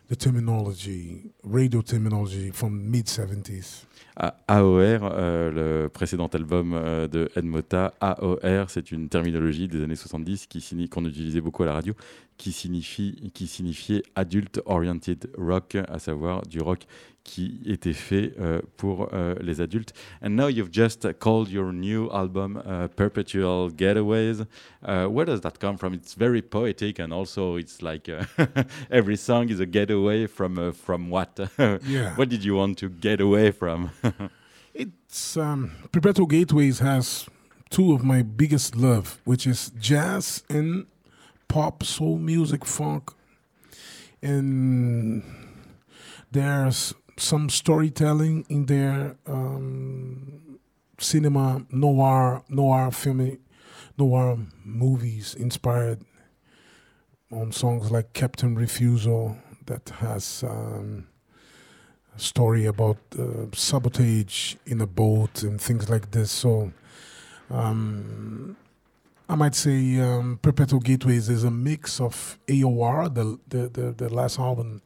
the 0.08 0.16
terminology, 0.16 1.32
radio 1.44 1.82
terminology 1.82 2.52
from 2.52 2.90
mid 2.90 3.06
'70s. 3.08 3.86
A- 4.18 4.34
AOR, 4.48 5.00
euh, 5.04 5.52
le 5.52 5.90
précédent 5.90 6.28
album 6.34 6.74
euh, 6.74 7.08
de 7.08 7.30
Ed 7.36 7.46
Mota, 7.46 7.94
AOR, 8.02 8.70
c'est 8.70 8.92
une 8.92 9.08
terminologie 9.08 9.68
des 9.68 9.82
années 9.82 9.96
70 9.96 10.48
qui 10.48 10.90
qu'on 10.90 11.06
utilisait 11.06 11.42
beaucoup 11.42 11.64
à 11.64 11.68
la 11.68 11.74
radio, 11.74 11.94
qui 12.40 12.52
signifie 12.54 13.32
qui 13.34 13.46
signifiait 13.46 14.02
adult 14.16 14.62
oriented 14.66 15.30
rock, 15.38 15.76
à 15.76 16.00
savoir 16.00 16.42
du 16.48 16.60
rock 16.62 16.86
qui 17.24 17.60
était 17.66 17.94
fait 17.94 18.34
euh, 18.40 18.62
pour 18.78 19.10
euh, 19.14 19.36
les 19.42 19.62
adultes. 19.62 19.94
And 20.24 20.30
now 20.30 20.48
you've 20.48 20.72
just 20.72 21.08
called 21.20 21.50
your 21.50 21.72
new 21.72 22.10
album 22.12 22.64
uh, 22.66 22.88
Perpetual 22.88 23.70
Getaways. 23.72 24.48
Uh, 24.82 25.06
where 25.08 25.26
does 25.26 25.42
that 25.42 25.60
come 25.60 25.78
from? 25.78 25.94
It's 25.94 26.16
very 26.16 26.42
poetic 26.42 26.98
and 26.98 27.14
also 27.14 27.58
it's 27.58 27.82
like 27.84 28.10
uh, 28.10 28.24
every 28.90 29.18
song 29.18 29.50
is 29.50 29.60
a 29.60 29.66
getaway 29.68 30.26
from 30.26 30.58
uh, 30.58 30.72
from 30.72 31.10
what? 31.10 31.38
Yeah. 31.86 32.16
what 32.16 32.30
did 32.30 32.44
you 32.44 32.56
want 32.56 32.78
to 32.80 32.90
get 32.90 33.22
away 33.22 33.52
from? 33.52 33.92
It's 34.74 35.36
um, 35.36 35.72
Perpetual 35.92 36.26
Gateways 36.28 36.80
has 36.80 37.28
two 37.70 37.94
of 37.94 38.04
my 38.04 38.22
biggest 38.22 38.76
love, 38.78 39.20
which 39.26 39.46
is 39.46 39.72
jazz 39.78 40.44
and 40.50 40.86
pop, 41.50 41.84
soul 41.84 42.18
music, 42.18 42.64
funk, 42.64 43.12
and 44.22 45.22
there's 46.32 46.94
some 47.18 47.50
storytelling 47.50 48.46
in 48.48 48.68
there, 48.68 49.18
um, 49.28 50.60
cinema, 50.98 51.66
noir, 51.70 52.44
noir 52.48 52.92
film, 52.92 53.38
noir 53.98 54.38
movies 54.64 55.36
inspired 55.36 56.00
on 57.32 57.52
songs 57.52 57.92
like 57.92 58.14
Captain 58.14 58.56
Refusal 58.56 59.38
that 59.66 59.90
has. 60.00 60.44
Um, 60.44 61.08
story 62.20 62.66
about 62.66 62.98
uh, 63.18 63.46
sabotage 63.54 64.56
in 64.66 64.82
a 64.82 64.88
boat 64.88 65.44
and 65.44 65.60
things 65.60 65.90
like 65.90 66.12
this. 66.12 66.32
So, 66.32 66.72
um, 67.50 68.58
I 69.32 69.36
might 69.36 69.54
say 69.54 70.00
um, 70.00 70.40
Perpetual 70.42 70.80
Gateways 70.80 71.30
is 71.30 71.44
a 71.44 71.52
mix 71.52 72.02
of 72.02 72.40
AOR, 72.48 73.14
the 73.14 73.38
the, 73.48 73.70
the, 73.70 73.92
the 73.92 74.10
last 74.10 74.40
album, 74.40 74.82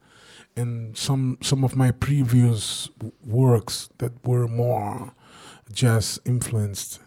and 0.54 0.94
some 0.94 1.38
some 1.40 1.64
of 1.64 1.76
my 1.76 1.90
previous 1.92 2.90
works 3.26 3.88
that 3.98 4.12
were 4.26 4.46
more 4.46 5.12
jazz 5.72 6.20
influenced. 6.26 7.00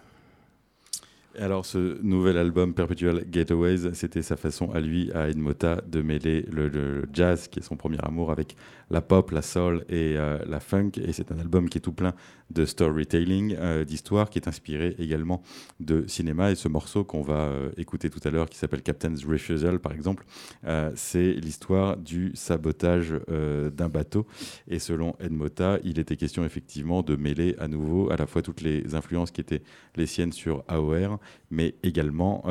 Alors, 1.39 1.67
ce 1.67 1.99
nouvel 2.01 2.35
album 2.35 2.73
Perpetual 2.73 3.23
Gateways, 3.29 3.93
c'était 3.93 4.23
sa 4.23 4.35
façon 4.35 4.71
à 4.71 4.79
lui, 4.79 5.11
à 5.11 5.29
Ed 5.29 5.37
Mota, 5.37 5.81
de 5.87 6.01
mêler 6.01 6.41
le, 6.51 6.67
le 6.67 7.03
jazz, 7.13 7.47
qui 7.47 7.59
est 7.59 7.61
son 7.61 7.75
premier 7.75 7.99
amour, 8.01 8.31
avec 8.31 8.55
la 8.89 9.01
pop, 9.01 9.31
la 9.31 9.41
soul 9.41 9.85
et 9.89 10.15
euh, 10.17 10.39
la 10.45 10.59
funk. 10.59 10.91
Et 11.03 11.13
c'est 11.13 11.31
un 11.31 11.39
album 11.39 11.69
qui 11.69 11.77
est 11.77 11.81
tout 11.81 11.93
plein 11.93 12.13
de 12.51 12.65
storytelling, 12.65 13.55
euh, 13.59 13.83
d'histoire, 13.83 14.29
qui 14.29 14.39
est 14.39 14.47
inspiré 14.47 14.95
également 14.99 15.41
de 15.79 16.05
cinéma. 16.07 16.51
Et 16.51 16.55
ce 16.55 16.67
morceau 16.67 17.03
qu'on 17.03 17.21
va 17.21 17.47
euh, 17.47 17.69
écouter 17.77 18.09
tout 18.09 18.21
à 18.23 18.29
l'heure, 18.29 18.49
qui 18.49 18.57
s'appelle 18.57 18.81
Captain's 18.81 19.25
Refusal, 19.25 19.79
par 19.79 19.91
exemple, 19.91 20.25
euh, 20.65 20.91
c'est 20.95 21.33
l'histoire 21.33 21.97
du 21.97 22.31
sabotage 22.35 23.13
d'un 23.27 23.89
bateau. 23.89 24.25
Et 24.67 24.79
selon 24.79 25.15
Ed 25.19 25.31
Mota, 25.31 25.79
il 25.83 25.99
était 25.99 26.15
question 26.15 26.45
effectivement 26.45 27.01
de 27.01 27.15
mêler 27.15 27.55
à 27.59 27.67
nouveau 27.67 28.09
à 28.11 28.15
la 28.15 28.25
fois 28.25 28.41
toutes 28.41 28.61
les 28.61 28.95
influences 28.95 29.31
qui 29.31 29.41
étaient 29.41 29.61
les 29.95 30.05
siennes 30.05 30.31
sur 30.31 30.63
AOR, 30.67 31.19
mais 31.51 31.75
également 31.83 32.43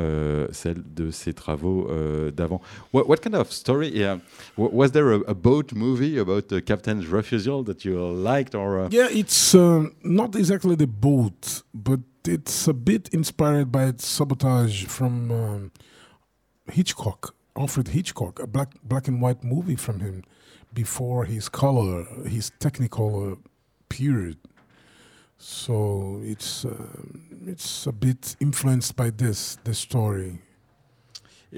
celles 0.52 0.82
de 0.94 1.10
ses 1.10 1.34
travaux 1.34 1.88
d'avant. 2.34 2.60
What, 2.92 3.16
kind 3.18 3.34
of 3.34 3.50
story? 3.52 4.02
Was 4.56 4.90
there 4.90 5.20
a 5.26 5.34
boat 5.34 5.72
movie 5.74 6.18
about 6.26 6.52
uh, 6.52 6.60
Captain's 6.60 7.06
refusal 7.06 7.62
that 7.64 7.84
you 7.84 7.94
liked, 8.32 8.54
or 8.54 8.68
uh, 8.80 8.88
Yeah, 8.90 9.08
it's 9.10 9.54
um, 9.54 9.94
not 10.02 10.34
exactly 10.36 10.74
the 10.74 10.86
boat, 10.86 11.62
but 11.72 12.00
it's 12.26 12.68
a 12.68 12.74
bit 12.74 13.08
inspired 13.12 13.70
by 13.70 13.92
sabotage 13.98 14.84
from 14.96 15.30
um, 15.30 15.72
Hitchcock, 16.72 17.34
Alfred 17.56 17.88
Hitchcock, 17.88 18.40
a 18.40 18.46
black 18.46 18.70
black 18.82 19.08
and 19.08 19.20
white 19.22 19.42
movie 19.44 19.76
from 19.76 20.00
him 20.00 20.22
before 20.72 21.24
his 21.24 21.48
color, 21.48 22.04
his 22.26 22.50
Technicolor 22.60 23.38
period. 23.88 24.38
So 25.38 26.20
it's 26.24 26.64
um 26.64 27.22
it's 27.46 27.86
a 27.86 27.92
bit 27.92 28.36
influenced 28.40 28.96
by 28.96 29.10
this 29.10 29.58
the 29.64 29.74
story. 29.74 30.40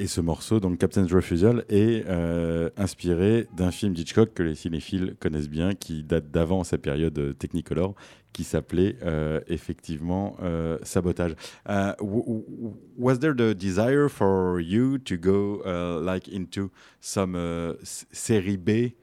Et 0.00 0.06
ce 0.06 0.20
morceau, 0.20 0.60
donc 0.60 0.78
Captain's 0.78 1.12
Refusal, 1.12 1.64
est 1.68 2.04
euh, 2.06 2.70
inspiré 2.76 3.48
d'un 3.56 3.72
film 3.72 3.94
d'Hitchcock 3.94 4.32
que 4.32 4.44
les 4.44 4.54
cinéphiles 4.54 5.16
connaissent 5.18 5.48
bien, 5.48 5.74
qui 5.74 6.04
date 6.04 6.30
d'avant 6.30 6.62
sa 6.62 6.78
période 6.78 7.18
euh, 7.18 7.32
Technicolor, 7.32 7.96
qui 8.32 8.44
s'appelait 8.44 8.94
euh, 9.02 9.40
effectivement 9.48 10.36
Sabotage. 10.84 11.32
Was 11.66 13.18
there 13.18 13.34
the 13.34 13.56
desire 13.56 14.08
for 14.08 14.60
you 14.60 14.98
to 14.98 15.16
go 15.16 15.62
like 16.00 16.28
into 16.28 16.70
some 17.00 17.34
uh, 17.34 17.74
série 17.82 18.56
B 18.56 18.94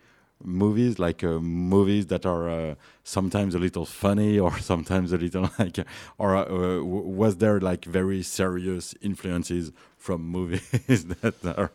movies, 0.43 0.99
like 0.99 1.23
uh, 1.23 1.39
movies 1.39 2.07
that 2.07 2.25
are 2.25 2.49
uh, 2.49 2.75
sometimes 3.03 3.55
a 3.55 3.59
little 3.59 3.85
funny 3.85 4.39
or 4.39 4.57
sometimes 4.59 5.13
a 5.13 5.17
little 5.17 5.49
like, 5.59 5.79
or 6.17 6.35
uh, 6.35 6.83
was 6.83 7.37
there 7.37 7.59
like 7.59 7.85
very 7.85 8.21
serious 8.21 8.95
influences 9.01 9.71
from 10.05 10.21
movies 10.21 11.05
that 11.21 11.35
are? 11.57 11.71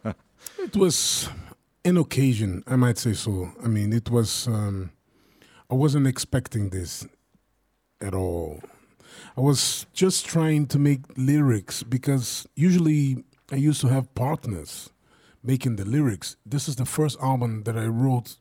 It 0.58 0.76
was 0.76 1.28
an 1.84 1.96
occasion, 1.96 2.62
I 2.66 2.76
might 2.76 2.96
say 2.96 3.12
so. 3.12 3.50
I 3.62 3.66
mean, 3.66 3.92
it 3.92 4.08
was. 4.08 4.46
Um, 4.46 4.92
I 5.68 5.74
wasn't 5.74 6.06
expecting 6.06 6.70
this 6.70 7.06
at 8.00 8.14
all. 8.14 8.60
I 9.36 9.40
was 9.40 9.86
just 9.92 10.26
trying 10.26 10.66
to 10.68 10.78
make 10.78 11.00
lyrics 11.16 11.82
because 11.82 12.46
usually 12.56 13.24
I 13.52 13.56
used 13.56 13.80
to 13.82 13.88
have 13.88 14.14
partners 14.14 14.90
making 15.42 15.76
the 15.76 15.84
lyrics. 15.84 16.36
This 16.44 16.68
is 16.68 16.76
the 16.76 16.86
first 16.86 17.18
album 17.20 17.62
that 17.64 17.76
I 17.76 17.86
wrote 17.86 18.36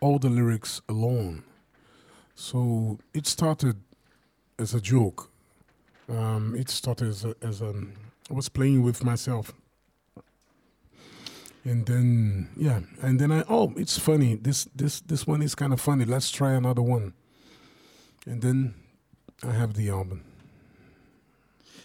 all 0.00 0.18
the 0.18 0.28
lyrics 0.28 0.80
alone. 0.88 1.44
So 2.34 2.98
it 3.14 3.26
started 3.26 3.76
as 4.58 4.74
a 4.74 4.80
joke. 4.80 5.30
Um, 6.08 6.54
it 6.56 6.68
started 6.68 7.08
as 7.08 7.24
a, 7.24 7.34
as 7.42 7.60
a 7.60 7.74
I 8.30 8.34
was 8.34 8.48
playing 8.48 8.82
with 8.82 9.04
myself. 9.04 9.52
And 11.64 11.84
then 11.86 12.48
yeah 12.56 12.80
and 13.02 13.20
then 13.20 13.32
i 13.32 13.42
oh 13.48 13.72
it's 13.76 13.98
funny. 13.98 14.36
This 14.36 14.68
this 14.74 15.00
this 15.00 15.26
one 15.26 15.42
is 15.42 15.54
kind 15.54 15.72
of 15.72 15.80
funny. 15.80 16.04
Let's 16.04 16.30
try 16.30 16.52
another 16.52 16.82
one. 16.82 17.14
And 18.26 18.42
then 18.42 18.74
i 19.42 19.52
have 19.52 19.74
the 19.74 19.90
album 19.90 20.22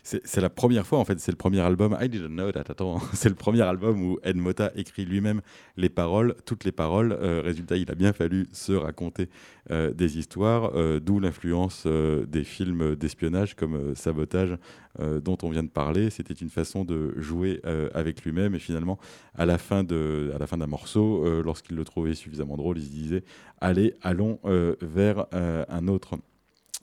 C'est 0.04 0.42
la 0.42 0.50
première 0.50 0.88
fois, 0.88 0.98
en 0.98 1.06
fait, 1.06 1.20
c'est 1.20 1.32
le 1.32 1.38
premier 1.38 1.60
album. 1.60 1.96
I 2.02 2.10
didn't 2.10 2.30
know 2.30 2.52
that, 2.52 2.64
attends. 2.70 3.00
C'est 3.14 3.30
le 3.30 3.36
premier 3.36 3.62
album 3.62 4.04
où 4.04 4.18
Ed 4.24 4.36
Mota 4.36 4.72
écrit 4.76 5.06
lui-même 5.06 5.42
les 5.78 5.90
paroles, 5.90 6.36
toutes 6.46 6.64
les 6.64 6.72
paroles. 6.72 7.12
Euh, 7.12 7.42
résultat, 7.44 7.78
il 7.78 7.90
a 7.92 7.96
bien 7.96 8.12
fallu 8.12 8.48
se 8.52 8.72
raconter 8.72 9.30
euh, 9.70 9.94
des 9.94 10.18
histoires, 10.18 10.72
euh, 10.76 11.00
d'où 11.00 11.20
l'influence 11.20 11.86
des 11.86 12.44
films 12.44 12.96
d'espionnage 12.96 13.56
comme 13.56 13.94
Sabotage, 13.96 14.58
dont 15.00 15.38
on 15.44 15.50
vient 15.50 15.64
de 15.64 15.70
parler. 15.70 16.10
C'était 16.10 16.34
une 16.34 16.50
façon 16.50 16.84
de 16.84 17.14
jouer 17.18 17.62
avec 17.94 18.24
lui-même. 18.24 18.56
Et 18.56 18.60
finalement, 18.60 18.98
à 19.36 19.46
la 19.46 19.58
fin 19.58 19.84
d'un 19.84 20.68
morceau, 20.68 21.42
lorsqu'il 21.44 21.76
le 21.76 21.84
trouvait 21.84 22.16
suffisamment 22.16 22.58
drôle, 22.58 22.80
il 22.80 22.86
se 22.86 22.90
disait 22.90 23.24
Allez, 23.62 23.94
allons 24.02 24.40
vers 24.82 25.28
un 25.32 25.88
autre. 25.88 26.18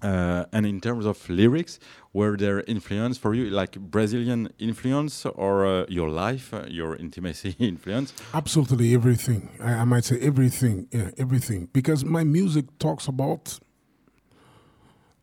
Uh, 0.00 0.44
and 0.52 0.64
in 0.64 0.80
terms 0.80 1.06
of 1.06 1.28
lyrics, 1.28 1.80
were 2.12 2.36
there 2.36 2.60
influence 2.62 3.18
for 3.18 3.34
you, 3.34 3.50
like 3.50 3.72
Brazilian 3.78 4.48
influence, 4.58 5.26
or 5.26 5.66
uh, 5.66 5.86
your 5.88 6.08
life, 6.08 6.54
uh, 6.54 6.64
your 6.68 6.94
intimacy 6.96 7.56
influence? 7.58 8.12
Absolutely 8.32 8.94
everything. 8.94 9.48
I, 9.60 9.72
I, 9.74 9.84
might 9.84 10.04
say 10.04 10.18
everything. 10.20 10.86
Yeah, 10.92 11.10
everything. 11.18 11.68
Because 11.72 12.04
my 12.04 12.22
music 12.22 12.66
talks 12.78 13.08
about 13.08 13.58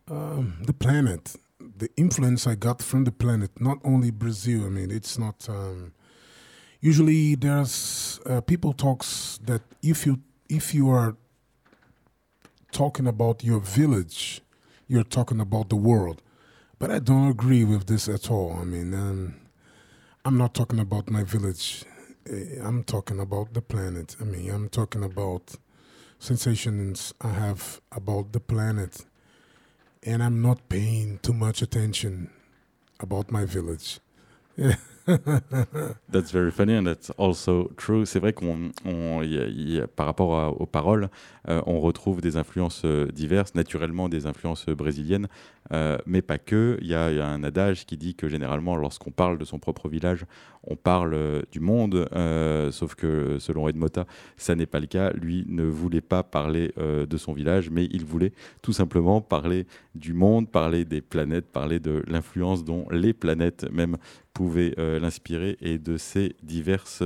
um, 0.10 0.58
the 0.66 0.74
planet, 0.74 1.36
the 1.60 1.90
influence 1.96 2.46
I 2.46 2.56
got 2.56 2.82
from 2.82 3.06
the 3.06 3.12
planet, 3.12 3.52
not 3.60 3.78
only 3.84 4.12
Brazil. 4.12 4.66
I 4.66 4.70
mean, 4.70 4.92
it's 4.92 5.18
not. 5.18 5.48
Um, 5.48 5.94
usually, 6.82 7.36
there's 7.36 8.20
uh, 8.26 8.42
people 8.42 8.74
talks 8.74 9.40
that 9.46 9.62
if 9.82 10.06
you 10.06 10.20
if 10.50 10.76
you 10.76 10.90
are 10.90 11.16
talking 12.72 13.08
about 13.08 13.42
your 13.42 13.62
village 13.62 14.42
you're 14.88 15.04
talking 15.04 15.40
about 15.40 15.70
the 15.70 15.76
world. 15.76 16.22
But 16.78 16.92
I 16.92 17.00
don't 17.00 17.30
agree 17.30 17.64
with 17.64 17.88
this 17.88 18.08
at 18.08 18.30
all. 18.30 18.58
I 18.60 18.64
mean, 18.64 18.94
um, 18.94 19.36
I'm 20.24 20.38
not 20.38 20.54
talking 20.54 20.80
about 20.80 21.10
my 21.10 21.24
village. 21.24 21.86
Eh, 22.30 22.60
I'm 22.62 22.84
talking 22.84 23.20
about 23.20 23.54
the 23.54 23.62
planet. 23.62 24.16
I 24.20 24.26
mean, 24.26 24.50
I'm 24.50 24.70
talking 24.70 25.04
about 25.04 25.56
sensations 26.20 27.14
I 27.22 27.30
have 27.30 27.82
about 27.92 28.34
the 28.34 28.40
planet. 28.40 29.06
And 30.04 30.22
I'm 30.22 30.42
not 30.42 30.70
paying 30.70 31.20
too 31.20 31.34
much 31.34 31.62
attention 31.62 32.30
about 33.00 33.32
my 33.32 33.46
village. 33.46 34.00
Yeah. 34.56 34.76
that's 36.12 36.32
very 36.32 36.52
funny 36.52 36.76
and 36.76 36.86
that's 36.86 37.12
also 37.18 37.70
true. 37.78 38.06
C'est 38.06 38.20
vrai 38.20 38.34
qu'on, 38.34 38.72
par 39.96 40.06
rapport 40.06 40.60
aux 40.60 40.66
paroles, 40.66 41.10
euh, 41.48 41.62
on 41.66 41.80
retrouve 41.80 42.22
des 42.22 42.38
influences 42.38 42.82
euh, 42.86 43.08
diverses, 43.12 43.54
naturellement 43.56 44.10
des 44.10 44.26
influences 44.26 44.66
brésiliennes, 44.68 45.28
euh, 45.72 45.98
mais 46.06 46.22
pas 46.22 46.38
que. 46.38 46.78
Il 46.82 46.88
y, 46.88 46.96
a, 46.96 47.06
un 47.26 47.44
adage 47.44 47.86
qui 47.86 47.98
dit 47.98 48.16
que 48.16 48.28
généralement, 48.28 48.76
lorsqu'on 48.76 49.12
parle 49.12 49.38
de 49.38 49.46
son 49.46 49.60
propre 49.60 49.90
village, 49.90 50.26
on 50.68 50.76
parle 50.76 51.44
du 51.52 51.60
monde, 51.60 52.08
sauf 52.72 52.96
que 52.96 53.38
selon 53.40 53.68
Ed 53.68 53.76
Mota, 53.76 54.06
ça 54.38 54.56
n'est 54.56 54.66
pas 54.66 54.80
le 54.80 54.88
cas. 54.88 55.12
Lui 55.12 55.46
ne 55.48 55.64
voulait 55.64 56.02
pas 56.02 56.24
parler 56.24 56.74
de 56.78 57.18
son 57.18 57.34
village, 57.34 57.70
mais 57.70 57.86
il 57.92 58.06
voulait 58.06 58.34
tout 58.62 58.74
simplement 58.74 59.22
parler 59.22 59.68
du 59.94 60.14
monde, 60.14 60.50
parler 60.50 60.86
des 60.86 61.02
planètes, 61.02 61.46
parler 61.52 61.80
de 61.80 62.04
l'influence 62.08 62.64
dont 62.64 62.88
les 62.92 63.14
planètes 63.14 63.66
même 63.72 63.98
pouvaient 64.34 64.76
l'inspirer 64.78 65.58
et 65.62 65.78
de 65.78 65.98
ses 65.98 66.36
diverses 66.44 67.04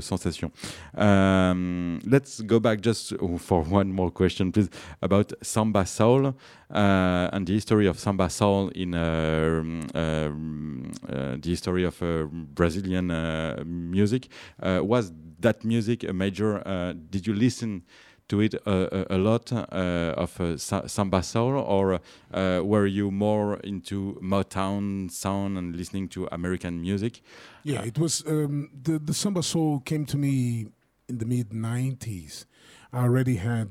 sensations. 0.00 0.50
let's 0.96 2.42
go 2.42 2.60
back 2.60 2.82
just 2.82 3.16
for 3.38 3.64
one 3.72 3.90
more 3.90 4.12
question, 4.12 4.50
please, 4.50 4.68
about 5.00 5.34
Samba 5.40 5.86
Soul 5.86 6.34
and 6.72 7.46
the 7.46 7.54
history 7.54 7.86
of 7.86 7.98
Samba 7.98 8.30
Soul 8.30 8.68
in 8.70 8.94
uh, 8.94 9.60
um, 9.94 10.92
uh, 11.08 11.36
the 11.40 11.50
history 11.50 11.84
of 11.84 12.02
uh, 12.02 12.24
Brazilian 12.30 13.10
uh, 13.10 13.62
music. 13.66 14.28
was 14.60 15.12
that 15.40 15.64
music 15.64 16.04
a 16.04 16.12
major? 16.12 16.62
did 17.10 17.26
you 17.26 17.34
listen? 17.34 17.82
to 18.28 18.40
it 18.40 18.54
a, 18.66 19.14
a, 19.14 19.18
lot 19.18 19.52
uh, 19.52 20.14
of 20.16 20.40
uh, 20.40 20.56
samba 20.56 21.22
soul, 21.22 21.58
or 21.58 22.00
uh, 22.32 22.60
were 22.64 22.86
you 22.86 23.10
more 23.10 23.58
into 23.58 24.18
Motown 24.22 25.10
sound 25.10 25.58
and 25.58 25.76
listening 25.76 26.08
to 26.08 26.28
American 26.32 26.80
music? 26.80 27.20
Yeah, 27.62 27.82
it 27.82 27.98
was 27.98 28.24
um, 28.26 28.70
the 28.82 28.98
the 28.98 29.12
samba 29.12 29.42
soul 29.42 29.80
came 29.80 30.06
to 30.06 30.16
me 30.16 30.68
in 31.08 31.18
the 31.18 31.26
mid 31.26 31.50
'90s, 31.50 32.46
I 32.92 33.02
already 33.04 33.36
had 33.36 33.70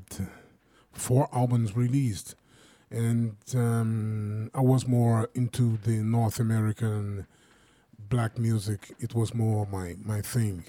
four 0.92 1.28
albums 1.32 1.76
released, 1.76 2.36
and 2.92 3.36
um, 3.54 4.50
I 4.54 4.60
was 4.60 4.86
more 4.86 5.28
into 5.34 5.78
the 5.78 5.98
North 5.98 6.38
American 6.38 7.26
black 7.98 8.38
music. 8.38 8.94
It 9.00 9.14
was 9.14 9.34
more 9.34 9.66
my 9.66 9.96
my 10.04 10.20
thing, 10.20 10.64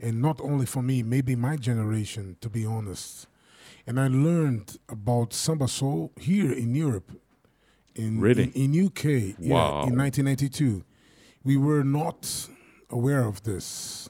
and 0.00 0.20
not 0.20 0.40
only 0.40 0.66
for 0.66 0.82
me, 0.82 1.02
maybe 1.02 1.36
my 1.36 1.56
generation, 1.56 2.36
to 2.40 2.48
be 2.48 2.66
honest. 2.66 3.26
And 3.86 4.00
I 4.00 4.08
learned 4.08 4.78
about 4.88 5.34
samba 5.34 5.68
soul 5.68 6.10
here 6.18 6.52
in 6.52 6.74
Europe, 6.74 7.10
in 7.94 8.18
really? 8.18 8.44
in, 8.54 8.74
in 8.74 8.86
UK, 8.86 9.38
wow. 9.38 9.82
yeah, 9.82 9.88
in 9.88 9.98
1992. 9.98 10.84
We 11.44 11.58
were 11.58 11.84
not 11.84 12.48
aware 12.88 13.24
of 13.24 13.42
this 13.42 14.08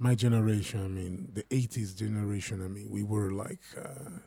my 0.00 0.14
generation, 0.14 0.82
I 0.82 0.88
mean, 0.88 1.28
the 1.34 1.42
80s 1.44 1.94
generation, 1.94 2.64
I 2.64 2.68
mean, 2.68 2.88
we 2.90 3.02
were 3.02 3.30
like, 3.30 3.60
uh, 3.76 4.18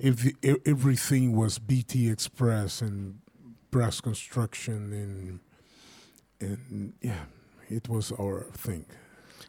every, 0.00 0.34
everything 0.64 1.36
was 1.36 1.58
BT 1.58 2.08
Express 2.08 2.80
and 2.80 3.18
brass 3.70 4.00
construction, 4.00 4.92
and, 4.92 5.40
and 6.40 6.92
yeah, 7.00 7.24
it 7.68 7.88
was 7.88 8.12
our 8.12 8.46
thing. 8.52 8.86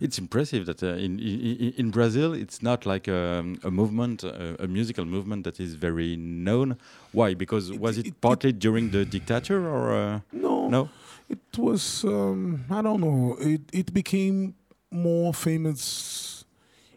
It's 0.02 0.18
impressive 0.20 0.66
that 0.66 0.84
uh, 0.84 0.88
in, 0.88 1.20
in, 1.20 1.74
in 1.78 1.92
Brazil 1.92 2.34
it's 2.34 2.62
not 2.62 2.86
like 2.86 3.08
a, 3.08 3.40
um, 3.40 3.60
a 3.64 3.72
movement, 3.72 4.24
a, 4.24 4.62
a, 4.64 4.68
musical 4.68 5.06
movement 5.06 5.46
that 5.46 5.60
is 5.60 5.76
very 5.76 6.18
known. 6.18 6.78
Why? 7.14 7.34
Because 7.34 7.70
it, 7.70 7.80
was 7.80 7.98
it, 7.98 8.08
it 8.08 8.20
partly 8.20 8.50
it, 8.50 8.60
during 8.60 8.90
the 8.90 9.06
dictator 9.06 9.70
or 9.70 9.94
uh, 9.94 10.20
no? 10.34 10.68
No, 10.68 10.90
it 11.30 11.58
was. 11.58 12.04
Um, 12.04 12.66
I 12.70 12.82
don't 12.82 13.00
know. 13.00 13.38
It 13.40 13.62
it 13.72 13.94
became 13.94 14.56
more 14.92 15.34
famous 15.34 16.35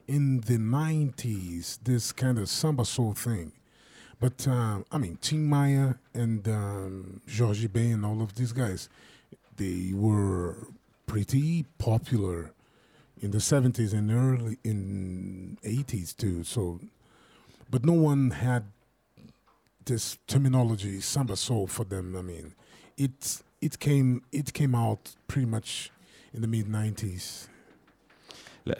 in 0.09 0.41
the 0.41 0.57
90s, 0.57 1.79
this 1.85 2.13
kind 2.13 2.39
of 2.39 2.49
samba 2.49 2.85
soul 2.85 3.13
thing. 3.13 3.53
But, 4.19 4.49
um, 4.49 4.85
I 4.91 4.99
mean, 4.99 5.19
Tim 5.21 5.47
Maya 5.47 5.95
and 6.15 6.49
um, 6.49 7.21
Georgie 7.29 7.69
Ben 7.69 7.93
and 7.93 8.07
all 8.07 8.23
of 8.23 8.35
these 8.35 8.53
guys, 8.53 8.89
they 9.57 9.93
were 9.95 10.67
pretty 11.07 11.67
popular 11.79 12.53
in 13.21 13.31
the 13.31 13.39
70s 13.39 13.93
and 13.93 14.11
early 14.11 14.59
in 14.65 15.59
80s 15.63 16.17
too. 16.17 16.43
So, 16.43 16.81
but 17.71 17.85
no 17.85 17.93
one 17.93 18.31
had 18.31 18.65
this 19.85 20.19
terminology 20.27 21.01
samba 21.01 21.37
soul 21.37 21.67
for 21.67 21.85
them. 21.85 22.17
I 22.17 22.23
mean, 22.23 22.55
it 22.97 23.43
it 23.61 23.79
came 23.79 24.23
it 24.33 24.53
came 24.53 24.75
out 24.75 25.15
pretty 25.27 25.47
much 25.47 25.91
in 26.33 26.43
the 26.43 26.47
mid 26.49 26.67
90s. 26.67 27.49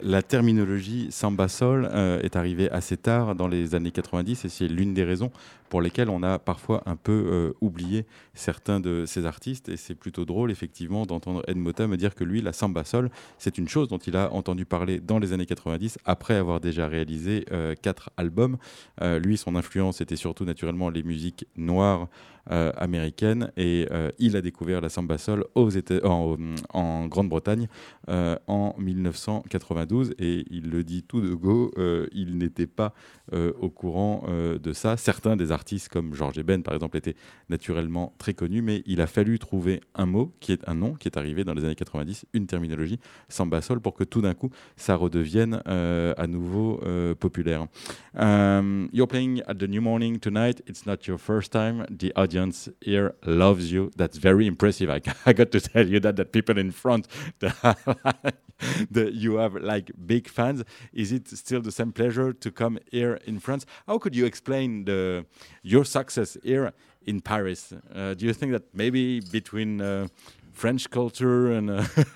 La, 0.01 0.21
terminologie 0.21 1.07
samba 1.11 1.47
sol 1.47 1.89
euh, 1.91 2.21
est 2.21 2.35
arrivée 2.35 2.69
assez 2.71 2.97
tard 2.97 3.35
dans 3.35 3.47
les 3.47 3.75
années 3.75 3.91
90 3.91 4.45
et 4.45 4.49
c'est 4.49 4.67
l'une 4.67 4.93
des 4.93 5.03
raisons 5.03 5.31
pour 5.69 5.81
lesquelles 5.81 6.09
on 6.09 6.23
a 6.23 6.39
parfois 6.39 6.83
un 6.85 6.95
peu 6.95 7.11
euh, 7.11 7.53
oublié 7.61 8.05
certains 8.33 8.79
de 8.79 9.05
ces 9.05 9.25
artistes. 9.25 9.69
Et 9.69 9.77
c'est 9.77 9.95
plutôt 9.95 10.25
drôle, 10.25 10.51
effectivement, 10.51 11.05
d'entendre 11.05 11.43
Ed 11.47 11.57
Mota 11.57 11.87
me 11.87 11.97
dire 11.97 12.15
que 12.15 12.23
lui, 12.23 12.41
la 12.41 12.53
samba 12.53 12.83
sol, 12.83 13.09
c'est 13.37 13.57
une 13.57 13.67
chose 13.67 13.87
dont 13.87 13.97
il 13.97 14.15
a 14.15 14.33
entendu 14.33 14.65
parler 14.65 14.99
dans 14.99 15.19
les 15.19 15.33
années 15.33 15.45
90, 15.45 15.99
après 16.05 16.35
avoir 16.35 16.59
déjà 16.59 16.87
réalisé 16.87 17.45
euh, 17.51 17.75
quatre 17.81 18.09
albums. 18.17 18.57
lui, 19.01 19.37
son 19.37 19.55
influence 19.55 20.01
était 20.01 20.15
surtout 20.15 20.45
naturellement 20.45 20.89
les 20.89 21.03
musiques 21.03 21.45
noires 21.55 22.07
américaines 22.47 23.51
et 23.57 23.87
il 24.17 24.35
a 24.35 24.41
découvert 24.41 24.81
la 24.81 24.89
samba 24.89 25.17
sol 25.17 25.45
aux 25.53 25.69
en, 26.03 26.37
en 26.73 27.07
Grande-Bretagne 27.07 27.67
en 28.07 28.75
1990 28.77 30.13
et 30.17 30.45
il 30.49 30.69
le 30.69 30.83
dit 30.83 31.03
tout 31.03 31.21
de 31.21 31.33
go, 31.33 31.71
euh, 31.77 32.07
il 32.11 32.37
n'était 32.37 32.67
pas 32.67 32.93
euh, 33.33 33.51
au 33.59 33.69
courant 33.69 34.23
euh, 34.27 34.59
de 34.59 34.73
ça. 34.73 34.97
Certains 34.97 35.35
des 35.35 35.51
artistes 35.51 35.58
comme 35.91 36.13
Georges 36.13 36.37
Eben 36.37 36.63
par 36.63 36.73
exemple 36.73 36.97
étaient 36.97 37.15
naturellement 37.49 38.13
très 38.17 38.33
connus, 38.33 38.61
mais 38.61 38.83
il 38.85 39.01
a 39.01 39.07
fallu 39.07 39.39
trouver 39.39 39.81
un 39.95 40.05
mot 40.05 40.33
qui 40.39 40.51
est 40.51 40.67
un 40.67 40.75
nom 40.75 40.93
qui 40.93 41.07
est 41.07 41.17
arrivé 41.17 41.43
dans 41.43 41.53
les 41.53 41.63
années 41.63 41.75
90, 41.75 42.25
une 42.33 42.47
terminologie 42.47 42.99
samba 43.27 43.61
sol 43.61 43.79
pour 43.79 43.93
que 43.93 44.03
tout 44.03 44.21
d'un 44.21 44.33
coup 44.33 44.49
ça 44.75 44.95
redevienne 44.95 45.61
à 45.65 46.27
nouveau 46.27 46.81
populaire. 47.19 47.67
Um, 48.15 48.89
you're 48.91 49.07
playing 49.07 49.41
at 49.47 49.55
the 49.55 49.67
New 49.67 49.81
Morning 49.81 50.19
tonight. 50.19 50.61
It's 50.67 50.85
not 50.85 51.07
your 51.07 51.17
first 51.17 51.51
time. 51.51 51.85
The 51.89 52.11
audience 52.15 52.69
here 52.81 53.15
loves 53.25 53.71
you. 53.71 53.91
That's 53.95 54.17
very 54.17 54.45
impressive. 54.47 54.89
I, 54.89 55.01
I 55.25 55.33
got 55.33 55.51
to 55.51 55.61
tell 55.61 55.87
you 55.87 55.99
that 56.01 56.15
that 56.17 56.31
people 56.31 56.57
in 56.57 56.71
front, 56.71 57.07
the, 57.39 57.53
you 59.13 59.35
have 59.35 59.55
like 59.55 59.91
big 60.05 60.27
fans. 60.27 60.63
Is 60.93 61.11
it 61.11 61.27
still 61.29 61.61
the 61.61 61.71
same 61.71 61.91
pleasure 61.91 62.33
to 62.33 62.51
come 62.51 62.79
here 62.91 63.19
in 63.25 63.39
France? 63.39 63.65
How 63.87 63.97
could 63.97 64.15
you 64.15 64.25
explain 64.25 64.85
the 64.85 65.25
your 65.63 65.85
success 65.85 66.37
here 66.43 66.71
in 67.05 67.21
Paris? 67.21 67.73
Uh, 67.93 68.13
do 68.13 68.25
you 68.25 68.33
think 68.33 68.51
that 68.51 68.63
maybe 68.73 69.19
between 69.31 69.81
uh, 69.81 70.07
French 70.53 70.89
culture 70.89 71.51
and 71.51 71.69
uh, 71.69 71.83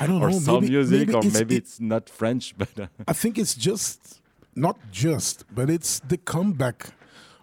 I 0.00 0.06
don't 0.06 0.22
or 0.22 0.30
know. 0.30 0.60
music, 0.60 1.08
maybe 1.08 1.14
or 1.14 1.24
it's, 1.24 1.34
maybe 1.34 1.54
it- 1.56 1.58
it's 1.64 1.80
not 1.80 2.08
French, 2.10 2.54
but 2.58 2.78
uh, 2.78 2.86
I 3.08 3.12
think 3.12 3.38
it's 3.38 3.54
just 3.54 4.20
not 4.54 4.76
just, 4.92 5.44
but 5.54 5.68
it's 5.70 6.00
the 6.00 6.16
comeback 6.18 6.88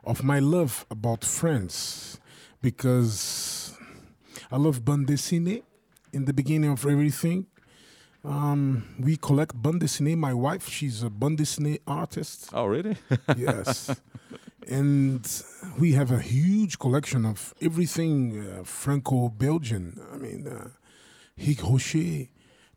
of 0.04 0.24
my 0.24 0.40
love 0.40 0.86
about 0.90 1.24
France 1.24 2.20
because 2.62 3.74
I 4.52 4.58
love 4.58 4.84
bande 4.86 5.08
dessinée 5.08 5.64
in 6.14 6.26
the 6.26 6.34
beginning 6.34 6.72
of 6.72 6.86
everything. 6.86 7.46
Um, 8.24 8.84
we 9.00 9.18
collect 9.18 9.60
bande 9.62 9.82
dessinée. 9.82 10.16
My 10.16 10.34
wife, 10.34 10.70
she's 10.70 11.02
a 11.04 11.10
bande 11.10 11.40
dessinée 11.40 11.80
artist. 11.88 12.50
oh 12.54 12.66
really? 12.66 12.98
yes. 13.38 14.00
And 14.68 15.44
we 15.80 15.94
have 15.94 16.12
a 16.12 16.20
huge 16.20 16.78
collection 16.80 17.26
of 17.26 17.54
everything 17.62 18.40
uh, 18.40 18.64
Franco 18.64 19.30
Belgian. 19.30 20.00
I 20.14 20.18
mean, 20.18 20.48
uh, 20.48 20.70
Hig 21.36 21.64
Rocher, 21.64 22.28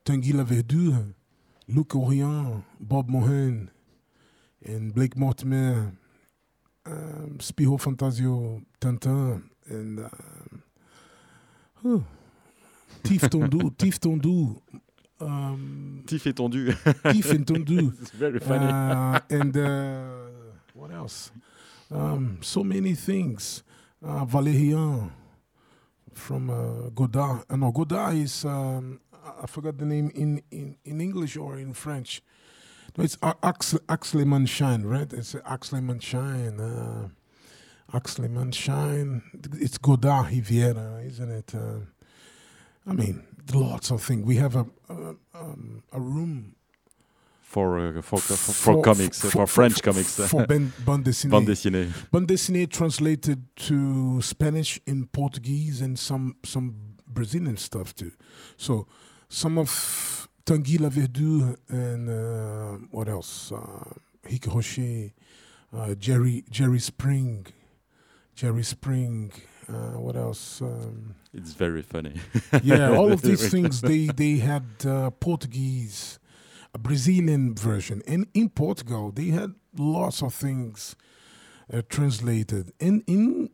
Tanguy 0.05 0.33
Laverdure, 0.33 1.15
Luc 1.69 1.95
Orion, 1.95 2.65
Bob 2.81 3.09
Mohan, 3.09 3.71
and 4.65 4.95
Blake 4.95 5.17
Mortimer, 5.17 5.93
um, 6.87 7.37
Spiho 7.39 7.81
Fantasio, 7.81 8.63
Tintin, 8.81 9.43
and 9.67 9.99
um, 10.01 10.63
oh, 11.85 12.05
Tif 13.03 13.21
Tondu, 13.29 13.71
Tif 13.77 13.99
Tondu, 13.99 14.61
um, 15.21 16.03
Tif 16.07 16.27
étendu. 16.27 16.73
Tif 17.13 17.31
and 17.31 17.47
Tondu. 17.47 17.93
it's 18.01 18.11
very 18.11 18.39
funny. 18.41 18.67
Uh, 18.67 19.21
and 19.31 19.57
uh, 19.57 20.03
what 20.75 20.91
else? 20.91 21.31
Um, 21.95 22.39
so 22.43 22.65
many 22.65 22.95
things. 22.95 23.63
Uh, 24.05 24.25
Valérian 24.27 25.11
from 26.13 26.51
uh, 26.51 26.91
Godard. 26.91 27.45
Uh, 27.49 27.57
no, 27.57 27.71
Godard 27.73 28.17
is, 28.17 28.45
um, 28.45 29.01
I- 29.13 29.47
forgot 29.47 29.79
the 29.79 29.87
name 29.87 30.11
in, 30.15 30.43
in, 30.51 30.77
in 30.85 31.01
English 31.01 31.37
or 31.37 31.57
in 31.59 31.73
French. 31.73 32.21
No, 32.97 33.05
it's 33.05 33.17
A- 33.23 33.37
Axel, 33.43 33.81
Manshine, 34.25 34.85
right? 34.85 35.11
It's 35.13 35.35
Axel 35.47 35.81
Manshine. 35.81 36.61
Uh, 36.61 37.09
Manshine. 38.29 39.23
It's 39.55 39.79
Godard 39.79 40.31
Riviera, 40.31 41.01
isn't 41.05 41.31
it? 41.31 41.55
Uh, 41.55 41.79
I 42.87 42.93
mean, 42.93 43.25
lots 43.55 43.91
of 43.91 44.03
things. 44.03 44.27
We 44.27 44.37
have 44.37 44.57
a, 44.57 44.67
a, 44.89 45.15
um, 45.35 45.83
a 45.93 46.01
room 46.01 46.57
for, 47.55 47.79
uh, 47.79 48.03
for, 48.03 48.19
for, 48.19 48.35
for 48.37 48.83
comics, 48.83 49.21
for, 49.21 49.47
French 49.47 49.81
comics. 49.81 50.17
For 50.29 50.45
bande 50.47 51.05
dessinée. 51.05 51.31
Bande 51.31 51.47
dessinée. 51.47 51.89
Bande 52.11 52.27
dessinée 52.27 52.67
translated 52.67 53.41
to 53.69 54.21
Spanish 54.21 54.81
and 54.89 55.07
Portuguese 55.13 55.81
and 55.81 55.97
some 55.97 56.35
some 56.45 56.75
Brazilian 57.07 57.57
stuff 57.57 57.95
too. 57.95 58.11
So 58.57 58.87
some 59.29 59.59
of 59.59 60.29
Tanguy 60.45 60.79
Laverdure 60.79 61.57
and 61.69 62.11
uh, 62.11 62.87
what 62.91 63.09
else? 63.09 63.53
Uh, 63.53 63.95
Hic 64.27 64.47
Rocher, 64.53 65.13
uh, 65.73 65.95
Jerry 65.95 66.45
Jerry 66.51 66.81
Spring, 66.81 67.47
Jerry 68.35 68.65
Spring. 68.65 69.33
Uh, 69.69 69.99
what 69.99 70.17
else? 70.17 70.61
Um, 70.61 71.15
It's 71.33 71.55
very 71.55 71.83
funny. 71.83 72.15
yeah, 72.63 72.97
all 72.99 73.13
of 73.13 73.23
these 73.29 73.49
things 73.49 73.81
they 73.81 74.07
they 74.07 74.39
had 74.39 74.65
uh, 74.85 75.11
Portuguese, 75.11 76.19
Brazilian 76.79 77.55
version, 77.55 78.03
and 78.07 78.27
in 78.35 78.49
Portugal 78.51 79.11
they 79.13 79.29
had 79.29 79.55
lots 79.77 80.23
of 80.23 80.35
things 80.35 80.97
uh, 81.73 81.83
translated, 81.89 82.73
and 82.81 83.03
in 83.07 83.51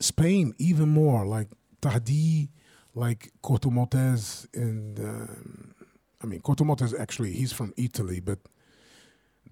Spain 0.00 0.54
even 0.58 0.88
more, 0.88 1.24
like 1.26 1.48
Tardi, 1.80 2.50
like 2.94 3.32
Corto 3.42 3.70
Maltese, 3.70 4.46
and 4.54 4.98
um, 5.00 5.74
I 6.22 6.26
mean 6.26 6.40
Corto 6.40 6.64
Maltese 6.66 6.94
actually 6.98 7.32
he's 7.32 7.52
from 7.52 7.72
Italy, 7.76 8.20
but 8.20 8.38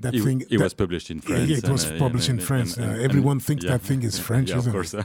that 0.01 0.15
It, 0.15 0.23
thing 0.25 0.41
it 0.41 0.49
that- 0.51 0.61
was 0.61 0.75
published 0.75 1.11
in 1.11 1.21
France. 1.21 1.49
yeah, 1.49 1.57
it 1.59 1.69
was 1.69 1.85
and, 1.85 1.97
uh, 1.97 1.99
published 1.99 2.29
and- 2.29 2.41
in 2.41 2.47
France. 2.47 2.77
Uh, 2.79 2.99
everyone 3.01 3.39
thinks 3.41 3.65
yeah. 3.65 3.73
that 3.73 3.83
thing 3.83 4.03
is 4.03 4.19
French, 4.19 4.51
Yeah, 4.51 4.59
of 4.59 4.69
course. 4.71 4.95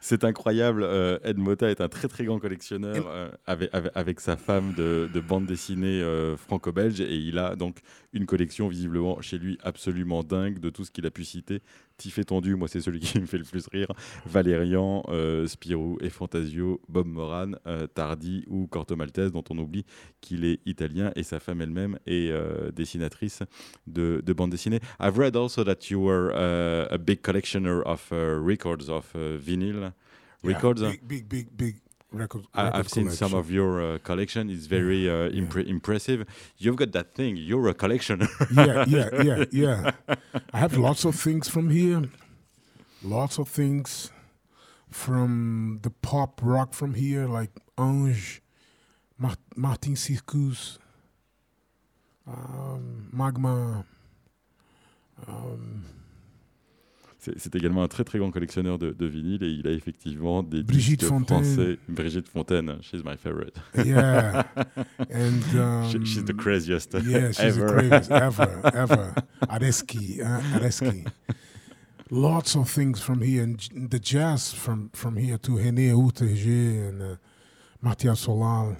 C'est 0.00 0.24
incroyable. 0.24 0.82
euh, 0.82 1.18
Ed 1.24 1.38
Mota 1.38 1.70
est 1.70 1.80
un 1.80 1.88
très 1.88 2.08
très 2.08 2.24
grand 2.24 2.38
collectionneur 2.38 3.06
euh, 3.08 3.30
avec, 3.46 3.70
avec, 3.72 3.92
avec 3.94 4.20
sa 4.20 4.36
femme 4.36 4.72
de, 4.76 5.08
de 5.12 5.20
bande 5.20 5.46
dessinée 5.46 6.00
euh, 6.02 6.36
franco-belge 6.36 7.00
et 7.00 7.16
il 7.16 7.38
a 7.38 7.56
donc 7.56 7.78
une 8.12 8.26
collection 8.26 8.68
visiblement 8.68 9.20
chez 9.20 9.38
lui 9.38 9.58
absolument 9.62 10.22
dingue 10.22 10.58
de 10.58 10.70
tout 10.70 10.84
ce 10.84 10.90
qu'il 10.90 11.06
a 11.06 11.10
pu 11.10 11.24
citer. 11.24 11.60
Tif 11.96 12.18
étendu, 12.18 12.54
moi 12.56 12.68
c'est 12.68 12.80
celui 12.80 13.00
qui 13.00 13.20
me 13.20 13.26
fait 13.26 13.38
le 13.38 13.44
plus 13.44 13.66
rire. 13.68 13.88
Valérian, 14.26 15.02
euh, 15.08 15.46
Spirou 15.46 15.98
et 16.00 16.10
Fantasio, 16.10 16.80
Bob 16.88 17.06
Moran, 17.06 17.52
euh, 17.66 17.86
Tardi 17.86 18.44
ou 18.48 18.66
Corto 18.66 18.96
Maltese 18.96 19.32
dont 19.32 19.44
on 19.50 19.58
oublie 19.58 19.84
qu'il 20.20 20.44
est 20.44 20.60
italien 20.66 21.12
et 21.16 21.22
sa 21.22 21.40
femme 21.40 21.60
elle-même 21.60 21.98
est 22.06 22.30
euh, 22.30 22.70
dessinatrice 22.72 23.42
de, 23.86 24.22
de 24.24 24.32
bande 24.32 24.50
dessinée. 24.50 24.80
I've 25.00 25.18
read 25.18 25.36
also 25.36 25.64
that 25.64 25.90
you 25.90 26.00
were 26.00 26.30
uh, 26.34 26.92
a 26.92 26.98
big 26.98 27.20
collectioner 27.22 27.82
of 27.84 28.06
uh, 28.12 28.16
records 28.42 28.88
of 28.88 29.06
uh, 29.14 29.36
vinyl 29.38 29.92
Yeah, 30.44 30.54
records? 30.54 30.80
big, 30.80 31.02
big, 31.06 31.28
big, 31.28 31.48
big 31.56 31.76
record. 32.12 32.46
I, 32.54 32.64
record 32.64 32.78
I've 32.78 32.88
seen 32.88 33.10
some 33.10 33.34
of 33.34 33.50
your 33.50 33.94
uh, 33.94 33.98
collection. 33.98 34.50
It's 34.50 34.66
very 34.66 35.08
uh, 35.08 35.30
impre- 35.30 35.66
impressive. 35.66 36.26
You've 36.56 36.76
got 36.76 36.92
that 36.92 37.14
thing. 37.14 37.36
You're 37.36 37.68
a 37.68 37.74
collectioner. 37.74 38.28
yeah, 38.54 38.84
yeah, 38.86 39.22
yeah, 39.52 39.92
yeah. 40.04 40.16
I 40.52 40.58
have 40.58 40.76
lots 40.76 41.04
of 41.04 41.14
things 41.14 41.48
from 41.48 41.70
here. 41.70 42.10
Lots 43.02 43.38
of 43.38 43.48
things 43.48 44.10
from 44.90 45.80
the 45.82 45.90
pop 45.90 46.40
rock 46.42 46.72
from 46.74 46.94
here, 46.94 47.26
like 47.26 47.50
Ange, 47.78 48.42
Mar- 49.18 49.36
Martin 49.54 49.94
Circus, 49.96 50.78
um, 52.26 53.08
Magma. 53.12 53.84
Um, 55.26 55.84
C'est 57.36 57.54
également 57.54 57.82
un 57.82 57.88
très 57.88 58.04
très 58.04 58.18
grand 58.18 58.30
collectionneur 58.30 58.78
de, 58.78 58.90
de 58.92 59.06
vinyle 59.06 59.42
et 59.42 59.48
il 59.50 59.66
a 59.66 59.72
effectivement 59.72 60.42
des 60.42 60.62
Brigitte 60.62 61.00
disques 61.00 61.10
Fontaine. 61.12 61.44
français. 61.44 61.78
Brigitte 61.88 62.28
Fontaine, 62.28 62.78
she's 62.82 63.04
my 63.04 63.16
favorite. 63.16 63.56
yeah, 63.84 64.44
and 65.10 65.42
um, 65.54 65.90
She- 65.90 66.04
she's 66.04 66.24
the 66.24 66.34
craziest 66.36 66.94
Yeah, 66.94 67.30
she's 67.32 67.56
ever. 67.58 67.66
the 67.66 67.72
craziest 67.88 68.10
ever, 68.12 68.60
ever. 68.74 69.14
Areski, 69.48 70.20
uh, 70.20 70.58
Areski. 70.58 71.06
Lots 72.10 72.56
of 72.56 72.70
things 72.70 73.00
from 73.02 73.20
here, 73.20 73.42
and 73.42 73.58
j- 73.58 73.68
the 73.88 73.98
jazz 73.98 74.52
from 74.52 74.88
from 74.94 75.16
here 75.16 75.36
to 75.38 75.52
René 75.52 75.92
Outergé 75.92 76.88
and 76.88 77.02
uh, 77.02 77.16
Matthias 77.82 78.26
Solal, 78.26 78.76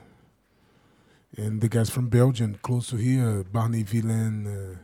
and 1.37 1.61
the 1.61 1.69
guys 1.69 1.91
from 1.91 2.09
Belgium, 2.09 2.57
close 2.63 2.89
to 2.89 2.97
here, 2.97 3.45
Barney 3.53 3.83
Villain, 3.83 4.47
uh, 4.47 4.77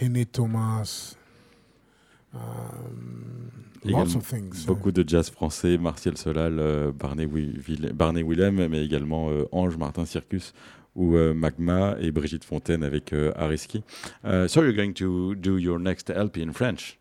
René 0.00 0.24
Thomas. 0.32 1.16
Um, 1.16 1.18
lots 1.18 1.18
Également 1.18 2.19
of 2.19 2.19
things. 4.20 4.62
uh, 4.64 4.66
Beaucoup 4.66 4.92
de 4.92 5.04
jazz 5.06 5.30
français, 5.30 5.78
Martial 5.78 6.16
Solal, 6.16 6.58
euh, 6.58 6.92
Barney, 6.92 7.26
Willem, 7.26 8.68
mais 8.68 8.84
également 8.84 9.30
euh, 9.30 9.46
Ange, 9.52 9.76
Martin 9.76 10.04
Circus 10.04 10.52
ou 10.94 11.16
euh, 11.16 11.32
Magma 11.34 11.96
et 12.00 12.10
Brigitte 12.10 12.44
Fontaine 12.44 12.82
avec 12.82 13.12
euh, 13.12 13.32
Ariski. 13.36 13.82
Uh, 14.24 14.46
so 14.48 14.62
you're 14.62 14.74
going 14.74 14.92
to 14.92 15.34
do 15.34 15.58
your 15.58 15.78
next 15.78 16.10
LP 16.10 16.42
in 16.42 16.52
French? 16.52 16.99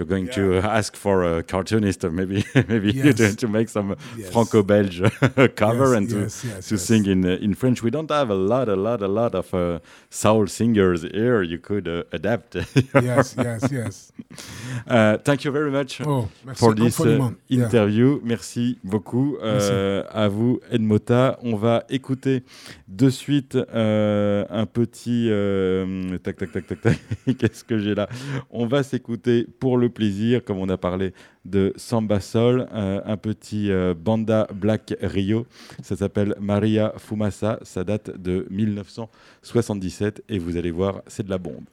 You're 0.00 0.08
going 0.08 0.28
to 0.30 0.56
ask 0.64 0.96
for 0.96 1.24
a 1.24 1.42
cartoonist 1.42 2.04
or 2.04 2.10
maybe 2.10 2.42
maybe 2.68 2.90
Yes. 2.90 3.16
to, 3.16 3.36
to 3.36 3.48
make 3.48 3.68
some 3.68 3.94
Yes. 4.16 4.30
Franco-Belge 4.32 5.02
cover 5.56 5.88
yes, 5.92 5.96
and 5.96 6.08
to, 6.08 6.62
to 6.68 6.78
sing 6.78 7.04
in 7.06 7.22
uh, 7.26 7.36
in 7.46 7.52
French. 7.54 7.82
We 7.82 7.90
don't 7.90 8.10
have 8.10 8.30
a 8.30 8.34
lot, 8.34 8.70
a 8.70 8.76
lot, 8.76 9.02
a 9.02 9.08
lot 9.08 9.34
of 9.34 9.52
uh, 9.52 9.80
soul 10.08 10.46
singers 10.46 11.02
here. 11.02 11.42
You 11.42 11.58
could 11.58 11.86
uh, 11.86 12.04
adapt. 12.12 12.54
yes, 12.94 13.34
yes, 13.36 13.68
yes. 13.70 14.12
Uh, 14.88 15.18
thank 15.18 15.44
you 15.44 15.50
very 15.52 15.70
much 15.70 16.00
Oh, 16.00 16.28
merci 16.46 16.58
for 16.58 16.74
this 16.74 16.98
uh. 16.98 17.32
Yeah. 17.48 17.64
interview. 17.66 18.20
Merci 18.24 18.78
beaucoup 18.82 19.36
euh, 19.42 20.02
à 20.10 20.28
vous, 20.28 20.60
Edmota. 20.70 21.38
On 21.42 21.56
va 21.56 21.84
écouter 21.90 22.42
de 22.88 23.10
suite 23.10 23.54
un 23.54 24.66
petit. 24.72 25.28
euh, 25.30 26.16
tac, 26.22 26.36
tac, 26.38 26.52
tac, 26.52 26.66
tac, 26.66 26.80
tac. 26.80 26.98
Qu'est-ce 27.38 27.64
que 27.64 27.78
j'ai 27.78 27.94
là? 27.94 28.08
On 28.50 28.66
va 28.66 28.82
s'écouter 28.82 29.46
pour 29.60 29.76
le 29.76 29.89
plaisir, 29.90 30.44
comme 30.44 30.58
on 30.58 30.68
a 30.68 30.76
parlé 30.76 31.12
de 31.44 31.72
Samba 31.76 32.20
Sol, 32.20 32.68
euh, 32.72 33.00
un 33.04 33.16
petit 33.16 33.70
euh, 33.70 33.94
Banda 33.94 34.46
Black 34.54 34.94
Rio. 35.00 35.46
Ça 35.82 35.96
s'appelle 35.96 36.34
Maria 36.40 36.92
Fumasa. 36.96 37.58
Ça 37.62 37.84
date 37.84 38.10
de 38.20 38.46
1977 38.50 40.24
et 40.28 40.38
vous 40.38 40.56
allez 40.56 40.70
voir, 40.70 41.02
c'est 41.06 41.24
de 41.24 41.30
la 41.30 41.38
bombe. 41.38 41.64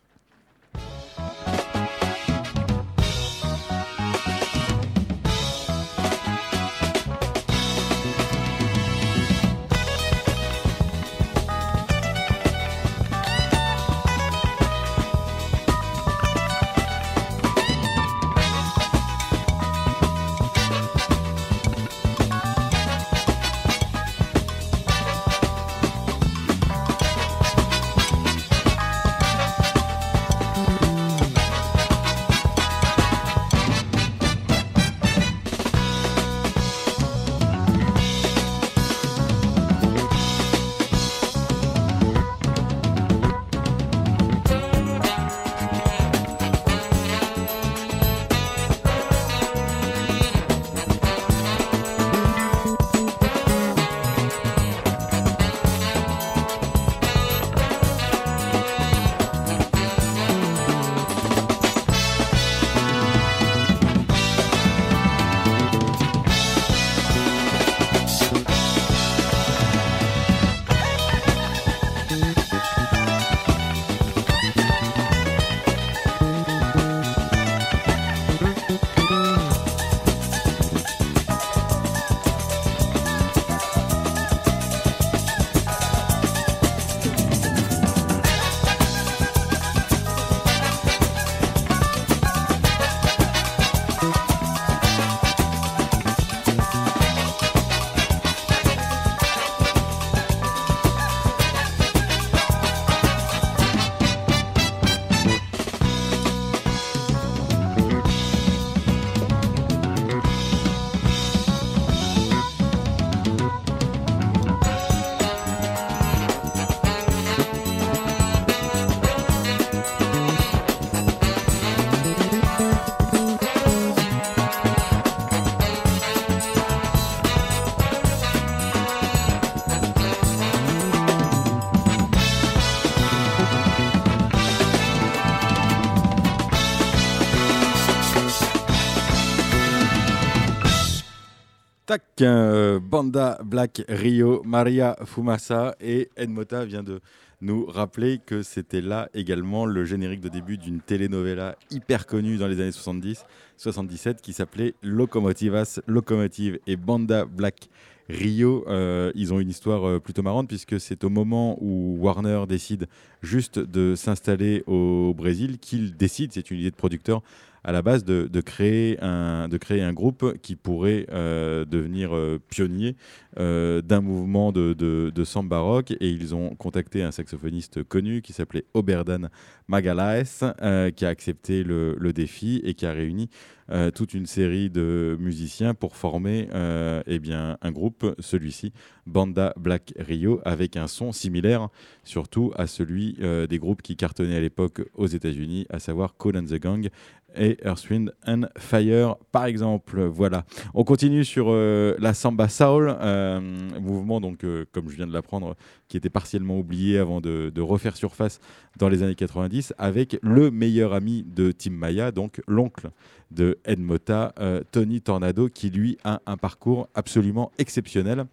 Euh, 142.21 142.79
Banda 142.79 143.39
Black 143.43 143.83
Rio, 143.87 144.41
Maria 144.45 144.95
Fumasa 145.05 145.75
et 145.79 146.09
Edmota 146.15 146.65
vient 146.65 146.83
de 146.83 146.99
nous 147.41 147.65
rappeler 147.65 148.19
que 148.25 148.41
c'était 148.41 148.81
là 148.81 149.09
également 149.13 149.65
le 149.65 149.85
générique 149.85 150.21
de 150.21 150.29
début 150.29 150.57
d'une 150.57 150.79
telenovela 150.79 151.55
hyper 151.69 152.07
connue 152.07 152.37
dans 152.37 152.47
les 152.47 152.59
années 152.59 152.71
70, 152.71 153.25
77 153.57 154.21
qui 154.21 154.33
s'appelait 154.33 154.73
Locomotivas, 154.81 155.79
Locomotive 155.85 156.59
et 156.65 156.75
Banda 156.75 157.25
Black 157.25 157.69
Rio, 158.09 158.63
euh, 158.67 159.11
ils 159.15 159.33
ont 159.33 159.39
une 159.39 159.49
histoire 159.49 159.85
euh, 159.85 159.99
plutôt 159.99 160.23
marrante 160.23 160.47
puisque 160.47 160.79
c'est 160.79 161.03
au 161.03 161.09
moment 161.09 161.57
où 161.61 161.97
Warner 161.99 162.45
décide 162.47 162.87
juste 163.21 163.59
de 163.59 163.95
s'installer 163.95 164.63
au 164.65 165.13
Brésil 165.15 165.57
qu'il 165.59 165.95
décide, 165.95 166.31
c'est 166.31 166.49
une 166.49 166.59
idée 166.59 166.71
de 166.71 166.75
producteur, 166.75 167.21
à 167.67 167.73
la 167.73 167.81
base 167.81 168.05
de, 168.05 168.41
créer, 168.41 168.97
un, 169.01 169.93
groupe 169.93 170.37
qui 170.41 170.55
pourrait 170.55 171.05
euh, 171.11 171.65
devenir 171.65 172.15
euh, 172.15 172.39
pionnier 172.49 172.95
euh, 173.39 173.81
d'un 173.81 173.99
mouvement 173.99 174.53
de, 174.53 174.71
de, 174.71 175.11
de 175.13 175.23
samba 175.25 175.59
rock. 175.59 175.91
Et 175.91 176.09
ils 176.09 176.33
ont 176.33 176.55
contacté 176.55 177.03
un 177.03 177.11
saxophoniste 177.11 177.83
connu 177.83 178.21
qui 178.21 178.31
s'appelait 178.31 178.63
Oberdan 178.73 179.29
Magalaes, 179.67 180.53
qui 180.95 181.05
a 181.05 181.09
accepté 181.09 181.63
le, 181.63 182.13
défi 182.13 182.61
et 182.63 182.73
qui 182.73 182.85
a 182.85 182.93
réuni 182.93 183.29
euh, 183.69 183.91
toute 183.91 184.13
une 184.13 184.25
série 184.25 184.69
de 184.69 185.17
musiciens 185.19 185.73
pour 185.73 185.95
former 185.95 186.47
euh, 186.53 187.01
eh 187.05 187.19
bien, 187.19 187.57
un 187.61 187.71
groupe, 187.71 188.15
celui-ci, 188.19 188.73
Banda 189.05 189.53
Black 189.57 189.93
Rio, 189.97 190.41
avec 190.45 190.77
un 190.77 190.87
son 190.87 191.11
similaire 191.11 191.69
surtout 192.03 192.51
à 192.55 192.67
celui 192.67 193.17
des 193.49 193.59
groupes 193.59 193.81
qui 193.81 193.95
cartonnaient 193.95 194.37
à 194.37 194.41
l'époque 194.41 194.81
aux 194.93 195.07
États-Unis, 195.07 195.65
à 195.69 195.79
savoir 195.79 196.15
Cool 196.15 196.37
and 196.37 196.45
the 196.45 196.59
Gang 196.59 196.89
et 197.35 197.57
Earth, 197.63 197.89
Wind 197.89 198.13
and 198.25 198.43
Fire, 198.57 199.15
par 199.31 199.45
exemple. 199.45 200.01
Voilà. 200.03 200.45
On 200.73 200.83
continue 200.83 201.23
sur 201.23 201.47
euh, 201.49 201.95
la 201.99 202.13
samba 202.13 202.49
soul, 202.49 202.95
euh, 202.99 203.39
mouvement 203.79 204.21
donc 204.21 204.43
euh, 204.43 204.65
comme 204.71 204.89
je 204.89 204.95
viens 204.95 205.07
de 205.07 205.13
l'apprendre, 205.13 205.55
qui 205.87 205.97
était 205.97 206.09
partiellement 206.09 206.59
oublié 206.59 206.97
avant 206.97 207.21
de, 207.21 207.51
refaire 207.61 207.95
surface 207.95 208.39
dans 208.77 208.89
les 208.89 209.03
années 209.03 209.15
90, 209.15 209.73
avec 209.77 210.17
le 210.21 210.51
meilleur 210.51 210.93
ami 210.93 211.23
de 211.23 211.51
Tim 211.51 211.71
Maya, 211.71 212.11
donc 212.11 212.41
l'oncle 212.47 212.89
de 213.31 213.57
Ed 213.65 213.79
Mota, 213.79 214.33
Tony 214.71 215.01
Tornado, 215.01 215.49
qui 215.49 215.69
lui 215.69 215.97
a 216.03 216.21
un 216.25 216.37
parcours 216.37 216.87
absolument 216.93 217.51
exceptionnel 217.57 218.25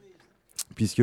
puisque 0.74 1.02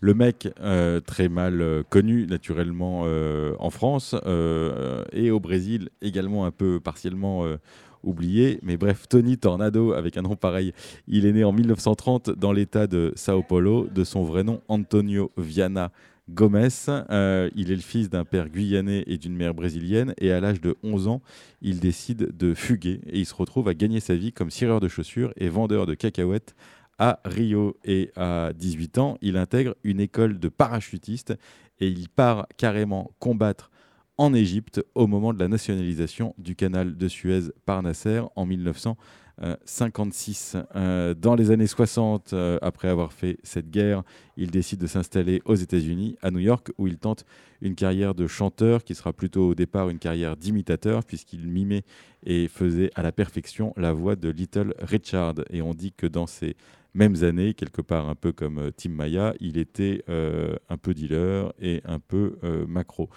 le 0.00 0.14
mec, 0.14 0.48
euh, 0.60 1.00
très 1.00 1.28
mal 1.28 1.60
euh, 1.60 1.82
connu 1.88 2.26
naturellement 2.26 3.02
euh, 3.04 3.54
en 3.60 3.70
France 3.70 4.16
euh, 4.26 5.04
et 5.12 5.30
au 5.30 5.38
Brésil, 5.38 5.90
également 6.00 6.44
un 6.44 6.50
peu 6.50 6.80
partiellement 6.80 7.44
euh, 7.44 7.56
oublié. 8.02 8.58
Mais 8.62 8.76
bref, 8.76 9.08
Tony 9.08 9.38
Tornado, 9.38 9.92
avec 9.92 10.16
un 10.16 10.22
nom 10.22 10.36
pareil, 10.36 10.72
il 11.08 11.26
est 11.26 11.32
né 11.32 11.44
en 11.44 11.52
1930 11.52 12.30
dans 12.30 12.52
l'état 12.52 12.86
de 12.86 13.12
Sao 13.16 13.42
Paulo, 13.42 13.88
de 13.92 14.04
son 14.04 14.22
vrai 14.22 14.44
nom 14.44 14.60
Antonio 14.68 15.30
Viana 15.36 15.92
Gomez. 16.30 16.68
Euh, 16.88 17.50
il 17.56 17.72
est 17.72 17.76
le 17.76 17.82
fils 17.82 18.08
d'un 18.08 18.24
père 18.24 18.48
guyanais 18.48 19.04
et 19.06 19.18
d'une 19.18 19.34
mère 19.34 19.54
brésilienne. 19.54 20.14
Et 20.18 20.32
à 20.32 20.40
l'âge 20.40 20.60
de 20.60 20.76
11 20.82 21.08
ans, 21.08 21.22
il 21.60 21.80
décide 21.80 22.36
de 22.36 22.54
fuguer 22.54 23.00
et 23.06 23.18
il 23.18 23.26
se 23.26 23.34
retrouve 23.34 23.68
à 23.68 23.74
gagner 23.74 24.00
sa 24.00 24.14
vie 24.14 24.32
comme 24.32 24.50
cireur 24.50 24.80
de 24.80 24.88
chaussures 24.88 25.32
et 25.36 25.48
vendeur 25.48 25.86
de 25.86 25.94
cacahuètes 25.94 26.54
à 27.02 27.18
Rio 27.24 27.76
et 27.84 28.12
à 28.14 28.52
18 28.54 28.98
ans, 28.98 29.18
il 29.22 29.36
intègre 29.36 29.74
une 29.82 29.98
école 29.98 30.38
de 30.38 30.48
parachutiste 30.48 31.34
et 31.80 31.88
il 31.88 32.08
part 32.08 32.46
carrément 32.56 33.10
combattre 33.18 33.71
en 34.18 34.34
Égypte 34.34 34.84
au 34.94 35.06
moment 35.06 35.32
de 35.32 35.38
la 35.38 35.48
nationalisation 35.48 36.34
du 36.38 36.54
canal 36.54 36.96
de 36.96 37.08
Suez 37.08 37.50
par 37.64 37.82
Nasser 37.82 38.22
en 38.36 38.46
1956. 38.46 40.56
Euh, 40.76 41.14
dans 41.14 41.34
les 41.34 41.50
années 41.50 41.66
60, 41.66 42.32
euh, 42.32 42.58
après 42.62 42.88
avoir 42.88 43.12
fait 43.12 43.38
cette 43.42 43.70
guerre, 43.70 44.02
il 44.36 44.50
décide 44.50 44.80
de 44.80 44.86
s'installer 44.86 45.42
aux 45.44 45.54
États-Unis, 45.54 46.16
à 46.22 46.30
New 46.30 46.40
York, 46.40 46.70
où 46.78 46.86
il 46.86 46.98
tente 46.98 47.24
une 47.60 47.74
carrière 47.74 48.14
de 48.14 48.26
chanteur 48.26 48.84
qui 48.84 48.94
sera 48.94 49.12
plutôt 49.12 49.48
au 49.48 49.54
départ 49.54 49.88
une 49.88 49.98
carrière 49.98 50.36
d'imitateur, 50.36 51.04
puisqu'il 51.04 51.48
mimait 51.48 51.84
et 52.24 52.48
faisait 52.48 52.90
à 52.94 53.02
la 53.02 53.12
perfection 53.12 53.72
la 53.76 53.92
voix 53.92 54.16
de 54.16 54.28
Little 54.28 54.74
Richard. 54.78 55.34
Et 55.50 55.62
on 55.62 55.74
dit 55.74 55.92
que 55.92 56.06
dans 56.06 56.26
ses 56.26 56.56
mêmes 56.94 57.22
années, 57.22 57.54
quelque 57.54 57.82
part 57.82 58.08
un 58.08 58.14
peu 58.14 58.32
comme 58.32 58.58
euh, 58.58 58.70
Tim 58.76 58.90
Maya, 58.90 59.34
il 59.40 59.56
était 59.56 60.04
euh, 60.08 60.56
un 60.68 60.76
peu 60.76 60.94
dealer 60.94 61.52
et 61.60 61.80
un 61.84 61.98
peu 61.98 62.38
euh, 62.44 62.66
macro. 62.66 63.08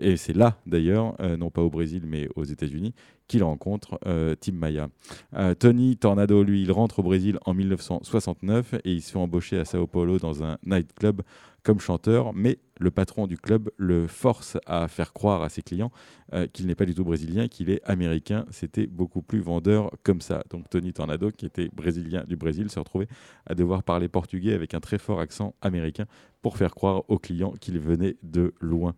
Et 0.00 0.16
c'est 0.16 0.32
là, 0.32 0.58
d'ailleurs, 0.66 1.14
non 1.38 1.50
pas 1.50 1.62
au 1.62 1.70
Brésil, 1.70 2.02
mais 2.04 2.28
aux 2.34 2.42
États-Unis, 2.42 2.94
qu'il 3.28 3.44
rencontre 3.44 3.96
Tim 4.40 4.54
Maya. 4.54 4.88
Tony 5.60 5.96
Tornado, 5.96 6.42
lui, 6.42 6.62
il 6.62 6.72
rentre 6.72 6.98
au 6.98 7.04
Brésil 7.04 7.38
en 7.46 7.54
1969 7.54 8.74
et 8.84 8.92
il 8.92 9.00
se 9.00 9.12
fait 9.12 9.20
embaucher 9.20 9.60
à 9.60 9.64
Sao 9.64 9.86
Paulo 9.86 10.18
dans 10.18 10.42
un 10.42 10.58
nightclub 10.66 11.22
comme 11.62 11.78
chanteur, 11.78 12.32
mais 12.34 12.58
le 12.82 12.90
patron 12.90 13.26
du 13.26 13.38
club 13.38 13.70
le 13.76 14.06
force 14.06 14.58
à 14.66 14.88
faire 14.88 15.12
croire 15.12 15.42
à 15.42 15.48
ses 15.48 15.62
clients 15.62 15.92
euh, 16.34 16.46
qu'il 16.46 16.66
n'est 16.66 16.74
pas 16.74 16.84
du 16.84 16.94
tout 16.94 17.04
brésilien, 17.04 17.48
qu'il 17.48 17.70
est 17.70 17.80
américain. 17.84 18.44
C'était 18.50 18.86
beaucoup 18.86 19.22
plus 19.22 19.40
vendeur 19.40 19.90
comme 20.02 20.20
ça. 20.20 20.42
Donc 20.50 20.68
Tony 20.68 20.92
Tornado, 20.92 21.30
qui 21.30 21.46
était 21.46 21.68
brésilien 21.72 22.24
du 22.26 22.36
Brésil, 22.36 22.70
se 22.70 22.78
retrouvait 22.78 23.08
à 23.46 23.54
devoir 23.54 23.82
parler 23.82 24.08
portugais 24.08 24.52
avec 24.52 24.74
un 24.74 24.80
très 24.80 24.98
fort 24.98 25.20
accent 25.20 25.54
américain 25.62 26.06
pour 26.42 26.56
faire 26.56 26.74
croire 26.74 27.04
aux 27.08 27.18
clients 27.18 27.54
qu'il 27.60 27.78
venait 27.78 28.16
de 28.22 28.52
loin. 28.60 28.94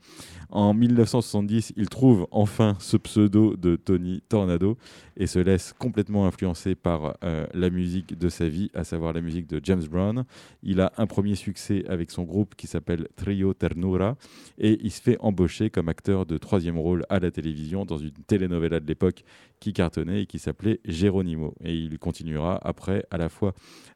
En 0.49 0.75
1970, 0.75 1.75
il 1.77 1.89
trouve 1.89 2.27
enfin 2.31 2.77
ce 2.81 2.97
pseudo 2.97 3.57
de 3.57 3.77
Tony 3.77 4.23
Tornado 4.29 4.79
et 5.17 5.27
se 5.27 5.39
laisse 5.39 5.73
complètement 5.73 6.27
influencer 6.27 6.75
par 6.75 7.17
euh, 7.23 7.47
la 7.53 7.71
musique 7.71 8.19
de 8.19 8.29
sa 8.29 8.49
vie, 8.49 8.71
à 8.75 8.83
savoir 8.85 9.13
la 9.13 9.21
musique 9.21 9.47
de 9.47 9.61
James 9.63 9.85
Brown. 9.85 10.25
Il 10.63 10.81
a 10.81 10.93
un 10.97 11.07
premier 11.07 11.35
succès 11.35 11.85
avec 11.89 12.11
son 12.11 12.25
groupe 12.25 12.55
qui 12.55 12.67
s'appelle 12.67 13.09
Trio 13.17 13.53
Ternura 13.55 14.17
et 14.59 14.79
il 14.83 14.91
se 14.91 15.03
fait 15.03 15.19
embaucher 15.21 15.71
comme 15.71 15.89
acteur 15.89 16.27
de 16.27 16.39
troisième 16.39 16.79
rôle 16.79 17.05
à 17.11 17.21
la 17.21 17.31
télévision 17.31 17.85
dans 17.85 17.99
une 17.99 18.13
telenovela 18.27 18.81
de 18.81 18.87
l'époque 18.87 19.25
qui 19.61 19.73
cartonnait 19.73 20.23
et 20.23 20.27
qui 20.27 20.39
s'appelait 20.39 20.81
Geronimo. 20.85 21.55
Et 21.63 21.75
il 21.75 21.99
continuera 21.99 22.59
après 22.67 23.05
à 23.11 23.19
la 23.19 23.29
fois 23.29 23.55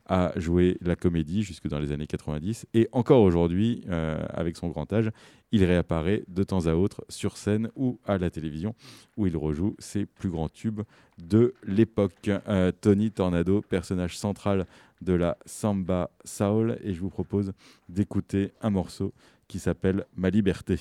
à 0.08 0.32
jouer 0.36 0.78
la 0.80 0.96
comédie 0.96 1.42
jusque 1.42 1.68
dans 1.68 1.78
les 1.78 1.92
années 1.92 2.06
90 2.06 2.66
et 2.74 2.88
encore 2.92 3.22
aujourd'hui, 3.22 3.82
euh, 3.88 4.18
avec 4.30 4.56
son 4.56 4.68
grand 4.68 4.90
âge, 4.92 5.10
il 5.52 5.64
réapparaît 5.64 6.24
de 6.28 6.42
temps 6.42 6.66
à 6.66 6.74
autre 6.74 7.04
sur 7.08 7.36
scène 7.36 7.70
ou 7.76 8.00
à 8.06 8.18
la 8.18 8.30
télévision 8.30 8.74
où 9.16 9.26
il 9.26 9.36
rejoue 9.36 9.76
ses 9.78 10.06
plus 10.06 10.30
grands 10.30 10.48
tubes 10.48 10.82
de 11.18 11.54
l'époque. 11.66 12.30
Euh, 12.48 12.72
Tony 12.72 13.10
Tornado, 13.10 13.62
personnage 13.62 14.18
central 14.18 14.66
de 15.00 15.12
la 15.12 15.38
samba 15.46 16.10
soul 16.24 16.78
et 16.82 16.94
je 16.94 17.00
vous 17.00 17.10
propose 17.10 17.52
d'écouter 17.88 18.52
un 18.60 18.70
morceau 18.70 19.12
qui 19.46 19.58
s'appelle 19.58 20.06
Ma 20.16 20.30
liberté. 20.30 20.78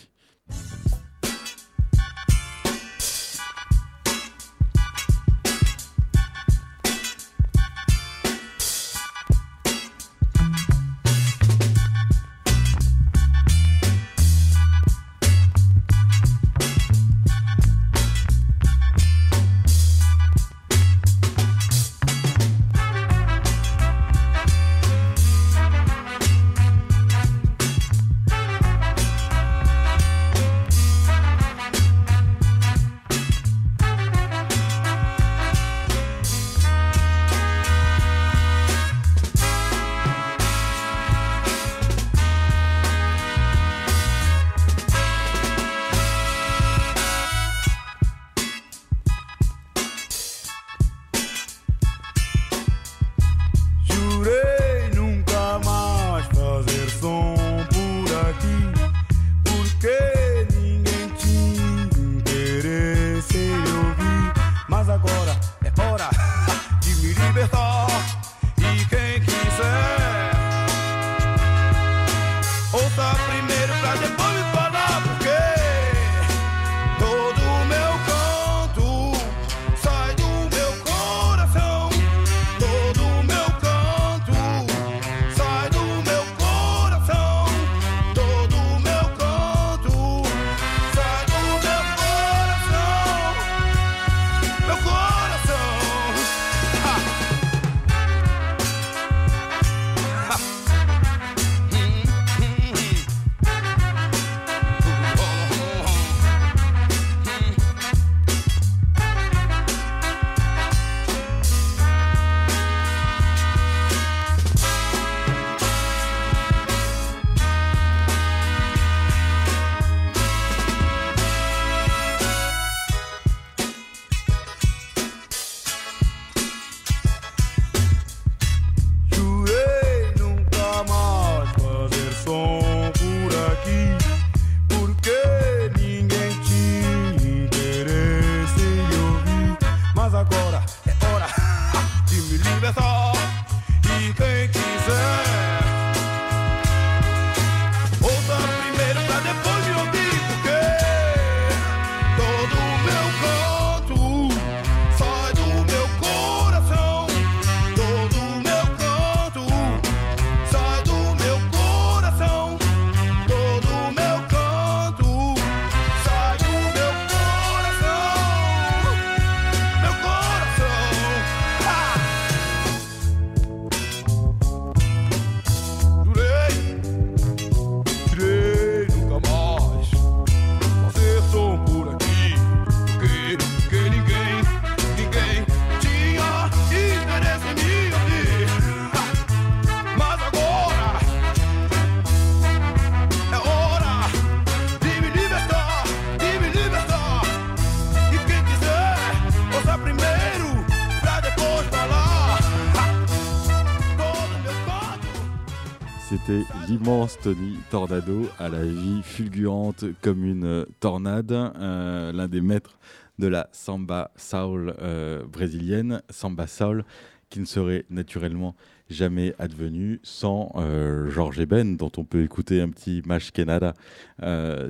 L'immense 206.68 207.18
Tony 207.20 207.56
Tornado 207.72 208.28
à 208.40 208.50
la 208.50 208.64
vie 208.64 209.02
fulgurante 209.02 209.86
comme 210.02 210.26
une 210.26 210.66
tornade, 210.82 211.32
euh, 211.32 212.12
l'un 212.12 212.28
des 212.28 212.42
maîtres 212.42 212.78
de 213.20 213.28
la 213.28 213.48
samba 213.54 214.12
soul 214.18 214.76
euh, 214.82 215.24
brésilienne, 215.26 216.02
samba 216.10 216.46
soul, 216.46 216.84
qui 217.30 217.40
ne 217.40 217.46
serait 217.46 217.86
naturellement 217.90 218.54
jamais 218.90 219.34
advenu 219.40 220.02
sans 220.04 220.52
euh, 220.56 221.10
Georges 221.10 221.40
Eben, 221.40 221.78
dont 221.78 221.92
on 221.98 222.04
peut 222.04 222.24
écouter 222.24 222.60
un 222.62 222.70
petit 222.70 223.02
Mash 223.06 223.32
Canada. 223.32 223.74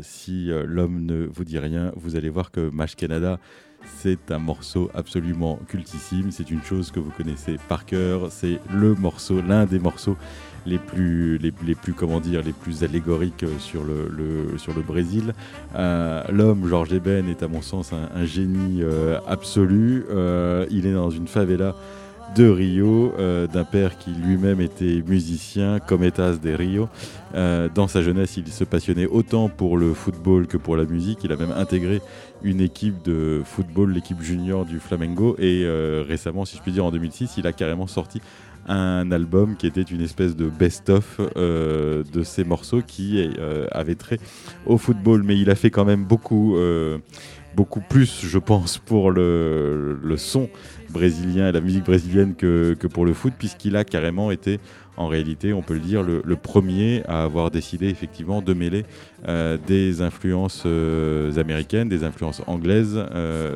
si 0.01 0.49
l'homme 0.65 1.03
ne 1.03 1.25
vous 1.25 1.45
dit 1.45 1.59
rien, 1.59 1.91
vous 1.95 2.15
allez 2.15 2.29
voir 2.29 2.51
que 2.51 2.69
Mash 2.69 2.95
Canada, 2.95 3.39
c'est 3.85 4.31
un 4.31 4.39
morceau 4.39 4.91
absolument 4.93 5.59
cultissime. 5.67 6.31
C'est 6.31 6.51
une 6.51 6.61
chose 6.61 6.91
que 6.91 6.99
vous 6.99 7.11
connaissez 7.11 7.57
par 7.67 7.85
cœur. 7.85 8.31
C'est 8.31 8.59
le 8.71 8.93
morceau, 8.95 9.41
l'un 9.41 9.65
des 9.65 9.79
morceaux 9.79 10.17
les 10.67 10.77
plus, 10.77 11.37
les, 11.37 11.51
plus, 11.51 11.93
comment 11.93 12.19
dire, 12.19 12.41
les 12.43 12.51
plus 12.51 12.83
allégoriques 12.83 13.45
sur 13.59 13.83
le, 13.83 14.57
sur 14.57 14.75
le 14.75 14.81
Brésil. 14.81 15.33
Euh, 15.75 16.21
l'homme, 16.29 16.67
Georges 16.67 16.93
Eben, 16.93 17.27
est 17.29 17.41
à 17.41 17.47
mon 17.47 17.61
sens 17.61 17.93
un, 17.93 18.25
génie 18.25 18.81
euh, 18.81 19.17
absolu. 19.27 20.05
Euh, 20.11 20.65
il 20.69 20.85
est 20.85 20.93
dans 20.93 21.09
une 21.09 21.27
favela 21.27 21.75
de 22.35 22.47
Rio, 22.49 23.13
d'un 23.53 23.63
père 23.63 23.97
qui 23.97 24.11
lui-même 24.11 24.59
était 24.59 25.01
musicien, 25.07 25.79
Cometas 25.79 26.35
de 26.35 26.51
Rio. 26.51 26.89
dans 27.33 27.87
sa 27.87 28.01
jeunesse, 28.01 28.35
il 28.35 28.47
se 28.49 28.65
passionnait 28.65 29.07
autant 29.07 29.47
pour 29.47 29.77
le 29.77 29.93
football 29.93 30.45
que 30.45 30.57
pour 30.57 30.75
la 30.75 30.83
musique. 30.83 31.19
Il 31.23 31.31
a 31.31 31.37
même 31.37 31.53
intégré 31.53 32.01
une 32.43 32.59
équipe 32.59 33.01
de 33.01 33.41
football, 33.45 33.93
l'équipe 33.93 34.21
junior 34.21 34.65
du 34.65 34.79
Flamengo. 34.79 35.37
Et 35.39 35.65
récemment, 36.05 36.43
si 36.43 36.57
je 36.57 36.61
puis 36.61 36.73
dire, 36.73 36.83
en 36.83 36.91
2006, 36.91 37.37
il 37.37 37.47
a 37.47 37.53
carrément 37.53 37.87
sorti 37.87 38.21
un 38.67 39.11
album 39.11 39.55
qui 39.55 39.67
était 39.67 39.81
une 39.81 40.01
espèce 40.01 40.35
de 40.35 40.49
best-of 40.49 41.19
euh, 41.37 42.03
de 42.11 42.23
ces 42.23 42.43
morceaux 42.43 42.81
qui 42.85 43.33
euh, 43.39 43.67
avaient 43.71 43.95
trait 43.95 44.19
au 44.65 44.77
football. 44.77 45.23
Mais 45.23 45.37
il 45.37 45.49
a 45.49 45.55
fait 45.55 45.69
quand 45.69 45.85
même 45.85 46.03
beaucoup, 46.03 46.57
euh, 46.57 46.97
beaucoup 47.55 47.81
plus, 47.81 48.25
je 48.25 48.37
pense, 48.37 48.77
pour 48.77 49.11
le, 49.11 49.97
son 50.17 50.49
brésilien 50.89 51.49
et 51.49 51.51
la 51.51 51.61
musique 51.61 51.85
brésilienne 51.85 52.35
que, 52.35 52.75
que 52.77 52.87
pour 52.87 53.05
le 53.05 53.13
foot, 53.13 53.33
puisqu'il 53.37 53.75
a 53.75 53.83
carrément 53.83 54.31
été 54.31 54.59
en 54.97 55.07
réalité, 55.07 55.53
on 55.53 55.61
peut 55.61 55.75
le 55.75 55.79
dire, 55.79 56.03
le, 56.03 56.35
premier 56.35 57.03
à 57.07 57.23
avoir 57.23 57.51
décidé 57.51 57.87
effectivement 57.87 58.41
de 58.41 58.53
mêler 58.53 58.85
des 59.67 60.01
influences 60.01 60.65
américaines, 61.37 61.89
des 61.89 62.03
influences 62.03 62.41
anglaises, 62.47 62.99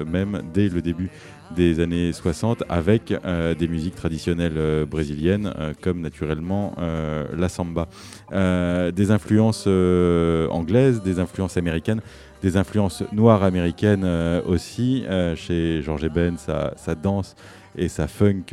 même 0.08 0.42
dès 0.54 0.70
le 0.70 0.82
début 0.82 1.10
des 1.56 1.80
années 1.80 2.14
60 2.14 2.64
avec 2.70 3.12
euh, 3.12 3.54
des 3.54 3.68
musiques 3.68 3.96
traditionnelles 3.96 4.58
euh, 4.58 4.86
brésiliennes 4.86 5.54
euh, 5.60 5.74
comme 5.82 6.02
naturellement 6.02 6.76
la 7.38 7.50
samba. 7.50 7.88
des 8.32 9.12
influences 9.12 9.68
anglaises, 9.68 11.02
des 11.02 11.20
influences 11.20 11.58
américaines, 11.58 12.02
des 12.42 12.58
influences 12.58 13.04
noires 13.12 13.44
américaines 13.44 14.06
aussi. 14.46 15.04
chez 15.36 15.82
George 15.82 16.04
Eben, 16.04 16.38
ça, 16.38 16.96
danse 16.96 17.36
et 17.78 17.88
ça 17.88 18.08
funk 18.08 18.46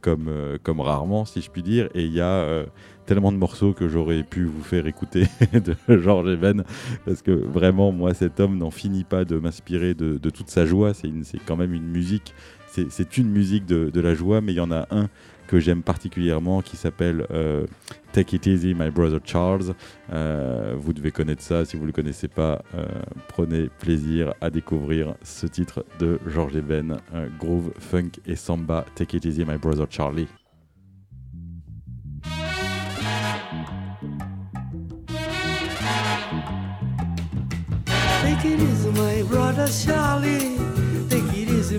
comme, 0.00 0.30
comme 0.62 0.80
rarement, 0.80 1.24
si 1.24 1.40
je 1.40 1.50
puis 1.50 1.62
dire. 1.62 1.88
Et 1.94 2.04
il 2.04 2.12
y 2.12 2.20
a 2.20 2.64
tellement 3.08 3.32
de 3.32 3.38
morceaux 3.38 3.72
que 3.72 3.88
j'aurais 3.88 4.22
pu 4.22 4.44
vous 4.44 4.62
faire 4.62 4.86
écouter 4.86 5.24
de 5.54 5.98
George 5.98 6.28
Even, 6.28 6.62
parce 7.06 7.22
que 7.22 7.30
vraiment, 7.30 7.90
moi, 7.90 8.12
cet 8.12 8.38
homme 8.38 8.58
n'en 8.58 8.70
finit 8.70 9.04
pas 9.04 9.24
de 9.24 9.38
m'inspirer 9.38 9.94
de, 9.94 10.18
toute 10.30 10.50
sa 10.50 10.66
joie. 10.66 10.92
C'est 10.92 11.10
quand 11.46 11.56
même 11.56 11.72
une 11.72 11.88
musique, 11.88 12.34
c'est 12.66 13.16
une 13.16 13.30
musique 13.30 13.64
de, 13.64 14.00
la 14.00 14.14
joie, 14.14 14.42
mais 14.42 14.52
il 14.52 14.56
y 14.56 14.60
en 14.60 14.70
a 14.70 14.86
un 14.90 15.08
que 15.48 15.58
j'aime 15.58 15.82
particulièrement 15.82 16.62
qui 16.62 16.76
s'appelle 16.76 17.26
euh, 17.32 17.66
Take 18.12 18.36
It 18.36 18.46
Easy, 18.46 18.74
My 18.78 18.90
Brother 18.90 19.18
Charles. 19.24 19.74
Euh, 20.12 20.74
vous 20.78 20.92
devez 20.92 21.10
connaître 21.10 21.42
ça, 21.42 21.64
si 21.64 21.76
vous 21.76 21.82
ne 21.82 21.88
le 21.88 21.92
connaissez 21.92 22.28
pas, 22.28 22.62
euh, 22.74 22.84
prenez 23.26 23.68
plaisir 23.80 24.34
à 24.40 24.50
découvrir 24.50 25.14
ce 25.22 25.46
titre 25.46 25.84
de 25.98 26.20
George 26.26 26.54
Even, 26.54 26.98
Groove, 27.40 27.72
Funk 27.78 28.10
et 28.26 28.36
Samba, 28.36 28.84
Take 28.94 29.16
It 29.16 29.24
Easy, 29.24 29.44
My 29.44 29.56
Brother 29.56 29.86
Charlie. 29.90 30.28
Take 38.22 38.44
it 38.44 38.60
easy, 38.60 38.90
my 38.90 39.22
brother 39.22 39.66
Charlie. 39.66 40.58
Take 41.08 41.24
it 41.32 41.48
easy. 41.48 41.78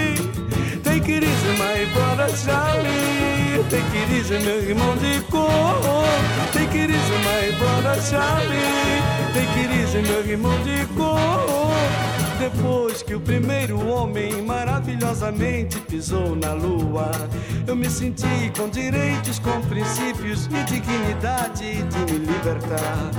Take 1.01 1.17
it 1.17 1.23
easy, 1.23 1.57
my 1.57 1.85
brother 1.95 2.29
Charlie. 2.45 3.63
Take 3.69 3.95
it 3.95 4.11
easy, 4.11 4.37
meu 4.37 4.61
irmão 4.61 4.95
de 4.97 5.19
cor. 5.31 6.05
Take 6.53 6.77
it 6.77 6.91
easy, 6.91 7.17
my 7.25 7.57
brother 7.57 7.99
Charlie. 8.03 9.01
Take 9.33 9.63
it 9.63 9.71
easy, 9.81 10.01
meu 10.03 10.23
irmão 10.23 10.55
de 10.61 10.85
cor. 10.95 12.10
Depois 12.41 13.03
que 13.03 13.13
o 13.13 13.21
primeiro 13.21 13.87
homem 13.87 14.41
maravilhosamente 14.41 15.79
pisou 15.81 16.35
na 16.35 16.53
lua, 16.53 17.11
eu 17.67 17.75
me 17.75 17.87
senti 17.87 18.51
com 18.57 18.67
direitos, 18.67 19.37
com 19.37 19.61
princípios 19.61 20.47
e 20.47 20.63
dignidade 20.63 21.83
de 21.83 22.11
me 22.11 22.17
libertar. 22.25 23.11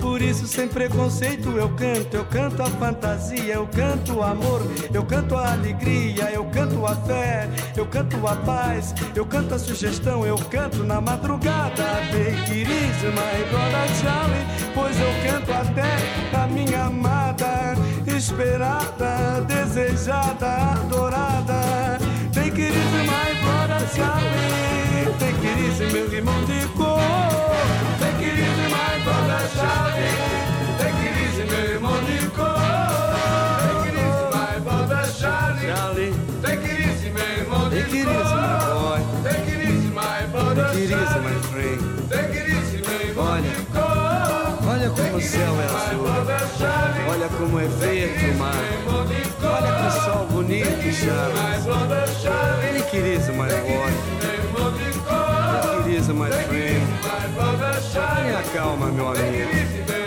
Por 0.00 0.22
isso, 0.22 0.46
sem 0.46 0.68
preconceito, 0.68 1.48
eu 1.58 1.68
canto, 1.70 2.16
eu 2.16 2.24
canto 2.26 2.62
a 2.62 2.66
fantasia, 2.66 3.54
eu 3.54 3.66
canto 3.66 4.18
o 4.18 4.22
amor, 4.22 4.62
eu 4.94 5.04
canto 5.04 5.34
a 5.34 5.54
alegria, 5.54 6.30
eu 6.30 6.44
canto 6.44 6.86
a 6.86 6.94
fé, 6.94 7.50
eu 7.76 7.84
canto 7.84 8.24
a 8.28 8.36
paz, 8.36 8.94
eu 9.12 9.26
canto 9.26 9.56
a 9.56 9.58
sugestão, 9.58 10.24
eu 10.24 10.38
canto 10.38 10.84
na 10.84 11.00
madrugada. 11.00 11.82
Take 12.12 12.52
it 12.52 12.70
easy, 12.70 13.06
my 13.08 13.42
brother 13.50 13.88
Charlie, 14.00 14.46
pois 14.72 14.96
eu 15.00 15.12
canto 15.26 15.52
até 15.52 16.38
a 16.40 16.46
minha 16.46 16.84
amada 16.84 17.27
esperada, 18.18 19.40
desejada, 19.46 20.72
adorada. 20.72 21.98
Tem 22.34 22.50
que 22.50 22.62
ir 22.62 22.72
brother 23.42 23.88
Charlie, 23.94 25.14
tem 25.18 25.34
que 25.34 25.84
ir 25.86 25.92
meu 25.92 26.12
irmão 26.12 26.44
de 26.44 26.66
cor. 26.76 26.87
Como 47.38 47.60
é 47.60 47.66
verde 47.66 48.30
o 48.30 48.34
mar. 48.34 48.52
Olha 49.42 49.72
que 49.72 49.90
sol 50.04 50.26
bonito. 50.26 50.68
Take 52.72 52.96
it 52.96 53.06
easy, 53.06 53.32
my 53.32 53.48
boy. 53.48 53.92
It 55.86 55.96
easy, 55.96 56.12
my 56.12 56.30
friend. 56.30 56.82
Tenha 57.92 58.42
calma, 58.52 58.86
meu 58.86 59.08
amigo. 59.08 59.97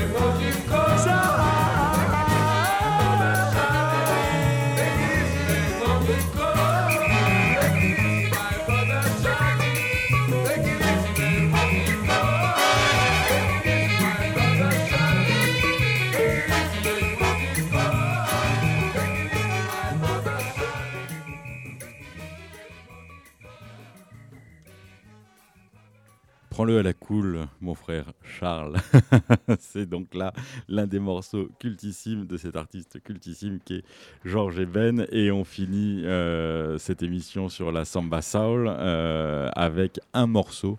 Prends-le 26.62 26.78
à 26.78 26.84
la 26.84 26.94
cool, 26.94 27.48
mon 27.60 27.74
frère 27.74 28.06
Charles. 28.22 28.76
c'est 29.60 29.90
donc 29.90 30.14
là 30.14 30.32
l'un 30.70 30.86
des 30.86 31.00
morceaux 31.00 31.50
cultissimes 31.58 32.28
de 32.28 32.38
cet 32.38 32.56
artiste 32.56 33.02
cultissime 33.04 33.58
qui 33.66 33.78
est 33.78 33.84
Georges 34.26 34.60
Eben. 34.60 35.08
Et 35.12 35.32
on 35.32 35.44
finit 35.44 36.06
euh, 36.06 36.78
cette 36.78 37.02
émission 37.02 37.50
sur 37.50 37.72
la 37.72 37.84
Samba 37.84 38.22
Soul 38.22 38.68
euh, 38.70 39.50
avec 39.56 40.00
un 40.14 40.28
morceau 40.28 40.78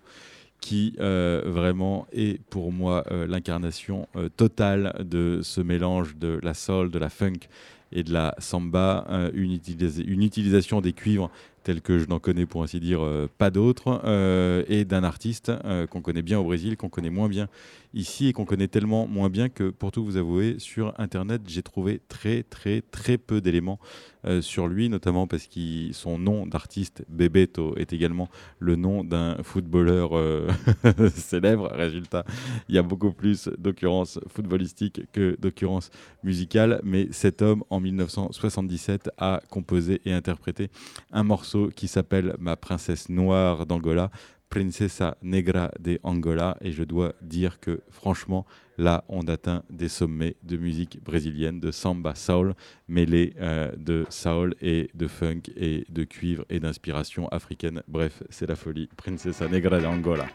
qui 0.61 0.95
euh, 1.01 1.41
vraiment 1.45 2.07
est 2.13 2.41
pour 2.45 2.71
moi 2.71 3.03
l'incarnation 3.27 4.07
totale 4.37 4.95
de 5.03 5.41
ce 5.43 5.59
mélange 5.59 6.15
de 6.15 6.39
la 6.43 6.53
soul, 6.53 6.91
de 6.91 6.99
la 6.99 7.09
funk 7.09 7.49
et 7.91 8.03
de 8.03 8.13
la 8.13 8.33
samba, 8.37 9.05
une 9.33 9.51
utilisation 9.51 10.79
des 10.79 10.93
cuivres 10.93 11.29
tels 11.63 11.81
que 11.81 11.97
je 11.97 12.05
n'en 12.05 12.19
connais 12.19 12.45
pour 12.45 12.63
ainsi 12.63 12.79
dire 12.79 13.03
euh, 13.03 13.27
pas 13.37 13.49
d'autres, 13.49 14.01
euh, 14.03 14.63
et 14.67 14.85
d'un 14.85 15.03
artiste 15.03 15.51
euh, 15.65 15.87
qu'on 15.87 16.01
connaît 16.01 16.21
bien 16.21 16.39
au 16.39 16.43
Brésil, 16.43 16.77
qu'on 16.77 16.89
connaît 16.89 17.09
moins 17.09 17.29
bien 17.29 17.47
ici 17.93 18.27
et 18.27 18.33
qu'on 18.33 18.45
connaît 18.45 18.67
tellement 18.67 19.07
moins 19.07 19.29
bien 19.29 19.49
que 19.49 19.69
pour 19.69 19.91
tout 19.91 20.03
vous 20.03 20.17
avouer, 20.17 20.55
sur 20.59 20.93
Internet, 20.99 21.41
j'ai 21.47 21.63
trouvé 21.63 22.01
très 22.07 22.43
très 22.43 22.81
très 22.81 23.17
peu 23.17 23.41
d'éléments 23.41 23.79
euh, 24.25 24.41
sur 24.41 24.67
lui, 24.67 24.87
notamment 24.87 25.27
parce 25.27 25.47
que 25.47 25.91
son 25.91 26.17
nom 26.17 26.47
d'artiste, 26.47 27.03
Bebeto, 27.09 27.75
est 27.75 27.91
également 27.91 28.29
le 28.59 28.77
nom 28.77 29.03
d'un 29.03 29.35
footballeur 29.43 30.17
euh, 30.17 30.49
célèbre. 31.13 31.69
Résultat, 31.73 32.23
il 32.69 32.75
y 32.75 32.77
a 32.77 32.83
beaucoup 32.83 33.11
plus 33.11 33.49
d'occurrences 33.57 34.19
footballistiques 34.27 35.01
que 35.11 35.35
d'occurrences 35.39 35.91
musicales, 36.23 36.79
mais 36.83 37.09
cet 37.11 37.41
homme, 37.41 37.63
en 37.69 37.81
1977, 37.81 39.09
a 39.17 39.41
composé 39.49 40.01
et 40.05 40.13
interprété 40.13 40.69
un 41.11 41.23
morceau 41.23 41.69
qui 41.75 41.89
s'appelle 41.89 42.35
Ma 42.39 42.55
princesse 42.55 43.09
noire 43.09 43.65
d'Angola. 43.65 44.09
Princesa 44.53 45.17
Negra 45.23 45.71
de 45.79 45.99
Angola 46.03 46.57
et 46.61 46.71
je 46.71 46.83
dois 46.83 47.13
dire 47.23 47.59
que 47.59 47.81
franchement 47.89 48.45
là 48.77 49.03
on 49.09 49.21
atteint 49.21 49.63
des 49.71 49.89
sommets 49.89 50.35
de 50.43 50.57
musique 50.57 51.03
brésilienne 51.03 51.59
de 51.59 51.71
samba 51.71 52.13
soul 52.13 52.53
mêlés 52.87 53.33
euh, 53.39 53.71
de 53.75 54.05
soul 54.11 54.53
et 54.61 54.91
de 54.93 55.07
funk 55.07 55.41
et 55.57 55.85
de 55.89 56.03
cuivre 56.03 56.45
et 56.51 56.59
d'inspiration 56.59 57.27
africaine. 57.29 57.81
Bref 57.87 58.21
c'est 58.29 58.45
la 58.47 58.55
folie. 58.55 58.89
Princesa 58.95 59.47
Negra 59.47 59.79
de 59.79 59.87
Angola 59.87 60.27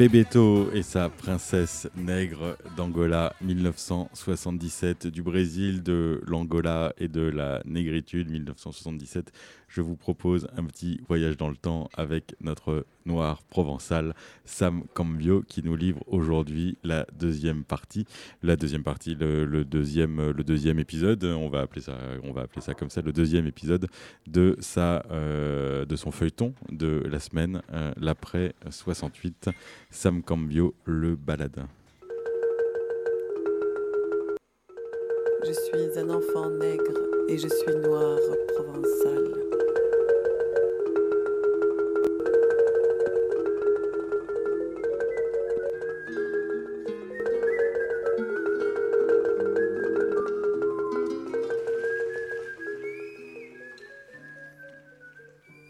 Bebeto 0.00 0.70
et 0.72 0.82
sa 0.82 1.10
princesse 1.10 1.86
nègre 1.94 2.56
d'Angola 2.80 3.34
1977 3.42 5.06
du 5.06 5.22
Brésil, 5.22 5.82
de 5.82 6.22
l'Angola 6.26 6.94
et 6.96 7.08
de 7.08 7.20
la 7.20 7.60
négritude 7.66 8.30
1977. 8.30 9.32
Je 9.68 9.82
vous 9.82 9.96
propose 9.96 10.48
un 10.56 10.64
petit 10.64 10.98
voyage 11.06 11.36
dans 11.36 11.50
le 11.50 11.56
temps 11.56 11.90
avec 11.94 12.34
notre 12.40 12.86
noir 13.04 13.42
provençal, 13.42 14.14
Sam 14.46 14.84
Cambio, 14.94 15.42
qui 15.42 15.62
nous 15.62 15.76
livre 15.76 16.02
aujourd'hui 16.06 16.78
la 16.82 17.06
deuxième 17.12 17.64
partie. 17.64 18.06
La 18.42 18.56
deuxième 18.56 18.82
partie, 18.82 19.14
le, 19.14 19.62
deuxième, 19.66 20.30
le 20.30 20.42
deuxième 20.42 20.78
épisode, 20.78 21.22
on 21.24 21.50
va, 21.50 21.60
appeler 21.60 21.82
ça, 21.82 21.98
on 22.22 22.32
va 22.32 22.42
appeler 22.42 22.62
ça 22.62 22.72
comme 22.72 22.88
ça, 22.88 23.02
le 23.02 23.12
deuxième 23.12 23.46
épisode 23.46 23.88
de, 24.26 24.56
sa, 24.60 25.04
euh, 25.10 25.84
de 25.84 25.96
son 25.96 26.12
feuilleton 26.12 26.54
de 26.70 27.02
la 27.10 27.20
semaine, 27.20 27.60
euh, 27.74 27.92
l'après 27.98 28.54
68, 28.70 29.50
Sam 29.90 30.22
Cambio, 30.22 30.74
le 30.86 31.14
baladin. 31.14 31.68
Je 35.42 35.52
suis 35.52 35.98
un 35.98 36.10
enfant 36.10 36.50
nègre 36.50 36.98
et 37.28 37.38
je 37.38 37.48
suis 37.48 37.74
noir 37.76 38.18
provençal. 38.54 39.24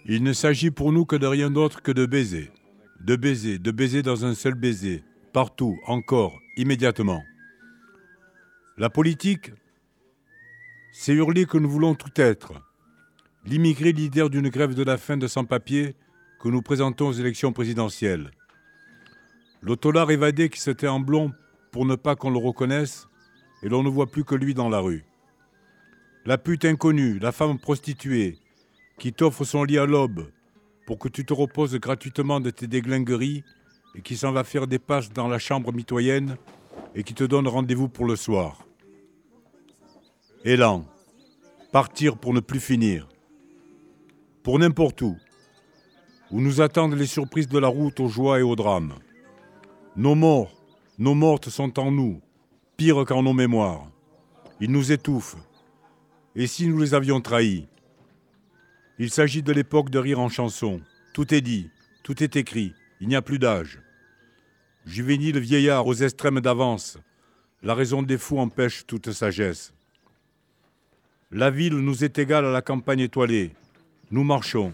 Il 0.06 0.24
ne 0.24 0.32
s'agit 0.32 0.72
pour 0.72 0.90
nous 0.90 1.04
que 1.04 1.14
de 1.14 1.26
rien 1.26 1.50
d'autre 1.50 1.80
que 1.80 1.92
de 1.92 2.06
baiser. 2.06 2.50
De 3.00 3.14
baiser, 3.14 3.60
de 3.60 3.70
baiser 3.70 4.02
dans 4.02 4.24
un 4.24 4.34
seul 4.34 4.54
baiser, 4.54 5.04
partout, 5.32 5.78
encore, 5.86 6.36
immédiatement. 6.56 7.22
La 8.76 8.90
politique, 8.90 9.52
c'est 10.92 11.12
hurler 11.12 11.46
que 11.46 11.58
nous 11.58 11.70
voulons 11.70 11.94
tout 11.94 12.20
être. 12.20 12.52
L'immigré 13.46 13.92
leader 13.92 14.28
d'une 14.28 14.48
grève 14.48 14.74
de 14.74 14.82
la 14.82 14.98
faim 14.98 15.16
de 15.16 15.26
sans-papiers 15.26 15.94
que 16.40 16.48
nous 16.48 16.62
présentons 16.62 17.08
aux 17.08 17.12
élections 17.12 17.52
présidentielles. 17.52 18.30
L'autolard 19.62 20.10
évadé 20.10 20.48
qui 20.48 20.60
se 20.60 20.70
tait 20.70 20.88
en 20.88 21.00
blond 21.00 21.32
pour 21.70 21.84
ne 21.86 21.94
pas 21.94 22.16
qu'on 22.16 22.30
le 22.30 22.38
reconnaisse 22.38 23.06
et 23.62 23.68
l'on 23.68 23.82
ne 23.82 23.88
voit 23.88 24.10
plus 24.10 24.24
que 24.24 24.34
lui 24.34 24.54
dans 24.54 24.68
la 24.68 24.80
rue. 24.80 25.04
La 26.26 26.38
pute 26.38 26.64
inconnue, 26.64 27.18
la 27.18 27.32
femme 27.32 27.58
prostituée, 27.58 28.38
qui 28.98 29.12
t'offre 29.12 29.44
son 29.44 29.64
lit 29.64 29.78
à 29.78 29.86
l'aube 29.86 30.30
pour 30.86 30.98
que 30.98 31.08
tu 31.08 31.24
te 31.24 31.32
reposes 31.32 31.76
gratuitement 31.76 32.40
de 32.40 32.50
tes 32.50 32.66
déglingueries 32.66 33.44
et 33.94 34.02
qui 34.02 34.16
s'en 34.16 34.32
va 34.32 34.44
faire 34.44 34.66
des 34.66 34.78
passes 34.78 35.12
dans 35.12 35.28
la 35.28 35.38
chambre 35.38 35.72
mitoyenne 35.72 36.36
et 36.94 37.04
qui 37.04 37.14
te 37.14 37.24
donne 37.24 37.48
rendez-vous 37.48 37.88
pour 37.88 38.06
le 38.06 38.16
soir. 38.16 38.64
Élan, 40.42 40.86
partir 41.70 42.16
pour 42.16 42.32
ne 42.32 42.40
plus 42.40 42.60
finir. 42.60 43.06
Pour 44.42 44.58
n'importe 44.58 45.02
où, 45.02 45.18
où 46.30 46.40
nous 46.40 46.62
attendent 46.62 46.94
les 46.94 47.06
surprises 47.06 47.48
de 47.48 47.58
la 47.58 47.68
route 47.68 48.00
aux 48.00 48.08
joies 48.08 48.38
et 48.38 48.42
aux 48.42 48.56
drames. 48.56 48.94
Nos 49.96 50.14
morts, 50.14 50.56
nos 50.98 51.14
mortes 51.14 51.50
sont 51.50 51.78
en 51.78 51.90
nous, 51.90 52.22
pire 52.78 53.04
qu'en 53.04 53.22
nos 53.22 53.34
mémoires. 53.34 53.90
Ils 54.60 54.72
nous 54.72 54.92
étouffent. 54.92 55.36
Et 56.34 56.46
si 56.46 56.68
nous 56.68 56.78
les 56.78 56.94
avions 56.94 57.20
trahis? 57.20 57.68
Il 58.98 59.10
s'agit 59.10 59.42
de 59.42 59.52
l'époque 59.52 59.90
de 59.90 59.98
rire 59.98 60.20
en 60.20 60.30
chanson. 60.30 60.80
Tout 61.12 61.34
est 61.34 61.42
dit, 61.42 61.68
tout 62.02 62.22
est 62.22 62.36
écrit, 62.36 62.72
il 63.02 63.08
n'y 63.08 63.16
a 63.16 63.20
plus 63.20 63.38
d'âge. 63.38 63.82
Juvénile 64.86 65.38
vieillard 65.38 65.86
aux 65.86 65.96
extrêmes 65.96 66.40
d'avance, 66.40 66.96
la 67.62 67.74
raison 67.74 68.02
des 68.02 68.16
fous 68.16 68.38
empêche 68.38 68.86
toute 68.86 69.12
sagesse. 69.12 69.74
La 71.32 71.50
ville 71.50 71.76
nous 71.76 72.02
est 72.02 72.18
égale 72.18 72.44
à 72.44 72.50
la 72.50 72.60
campagne 72.60 72.98
étoilée. 72.98 73.52
Nous 74.10 74.24
marchons. 74.24 74.72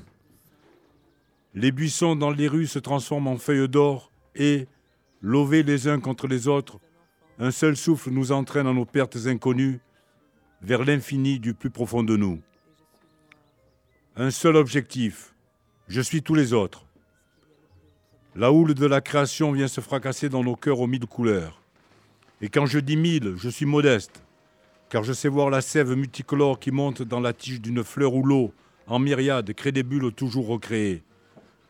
Les 1.53 1.71
buissons 1.71 2.17
dans 2.17 2.31
les 2.31 2.49
rues 2.49 2.67
se 2.67 2.79
transforment 2.79 3.27
en 3.29 3.37
feuilles 3.37 3.69
d'or 3.69 4.11
et, 4.35 4.67
lovés 5.21 5.63
les 5.63 5.87
uns 5.87 6.01
contre 6.01 6.27
les 6.27 6.49
autres, 6.49 6.79
un 7.39 7.51
seul 7.51 7.77
souffle 7.77 8.09
nous 8.09 8.33
entraîne 8.33 8.67
à 8.67 8.73
nos 8.73 8.87
pertes 8.87 9.19
inconnues 9.27 9.81
vers 10.63 10.83
l'infini 10.83 11.39
du 11.39 11.53
plus 11.53 11.69
profond 11.69 12.03
de 12.03 12.17
nous. 12.17 12.41
Un 14.17 14.31
seul 14.31 14.57
objectif, 14.57 15.35
je 15.89 16.01
suis 16.01 16.23
tous 16.23 16.35
les 16.35 16.55
autres. 16.55 16.87
La 18.35 18.51
houle 18.51 18.73
de 18.73 18.87
la 18.87 19.03
création 19.03 19.53
vient 19.53 19.69
se 19.69 19.83
fracasser 19.83 20.31
dans 20.31 20.43
nos 20.43 20.57
cœurs 20.57 20.81
aux 20.81 20.87
mille 20.87 21.07
couleurs. 21.07 21.61
Et 22.41 22.49
quand 22.49 22.65
je 22.65 22.79
dis 22.79 22.97
mille, 22.97 23.35
je 23.37 23.51
suis 23.51 23.67
modeste, 23.67 24.23
car 24.89 25.05
je 25.05 25.13
sais 25.13 25.29
voir 25.29 25.51
la 25.51 25.61
sève 25.61 25.93
multicolore 25.93 26.59
qui 26.59 26.71
monte 26.71 27.03
dans 27.03 27.21
la 27.21 27.33
tige 27.33 27.61
d'une 27.61 27.83
fleur 27.83 28.15
où 28.15 28.23
l'eau, 28.23 28.53
en 28.87 28.99
myriade, 28.99 29.53
crée 29.53 29.73
des 29.73 29.83
bulles 29.83 30.13
toujours 30.13 30.47
recréées. 30.47 31.03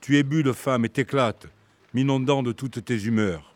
Tu 0.00 0.18
es 0.18 0.22
bulle, 0.22 0.52
femme, 0.52 0.84
et 0.84 0.88
t'éclates, 0.88 1.48
m'inondant 1.94 2.42
de 2.42 2.52
toutes 2.52 2.84
tes 2.84 2.98
humeurs. 3.04 3.55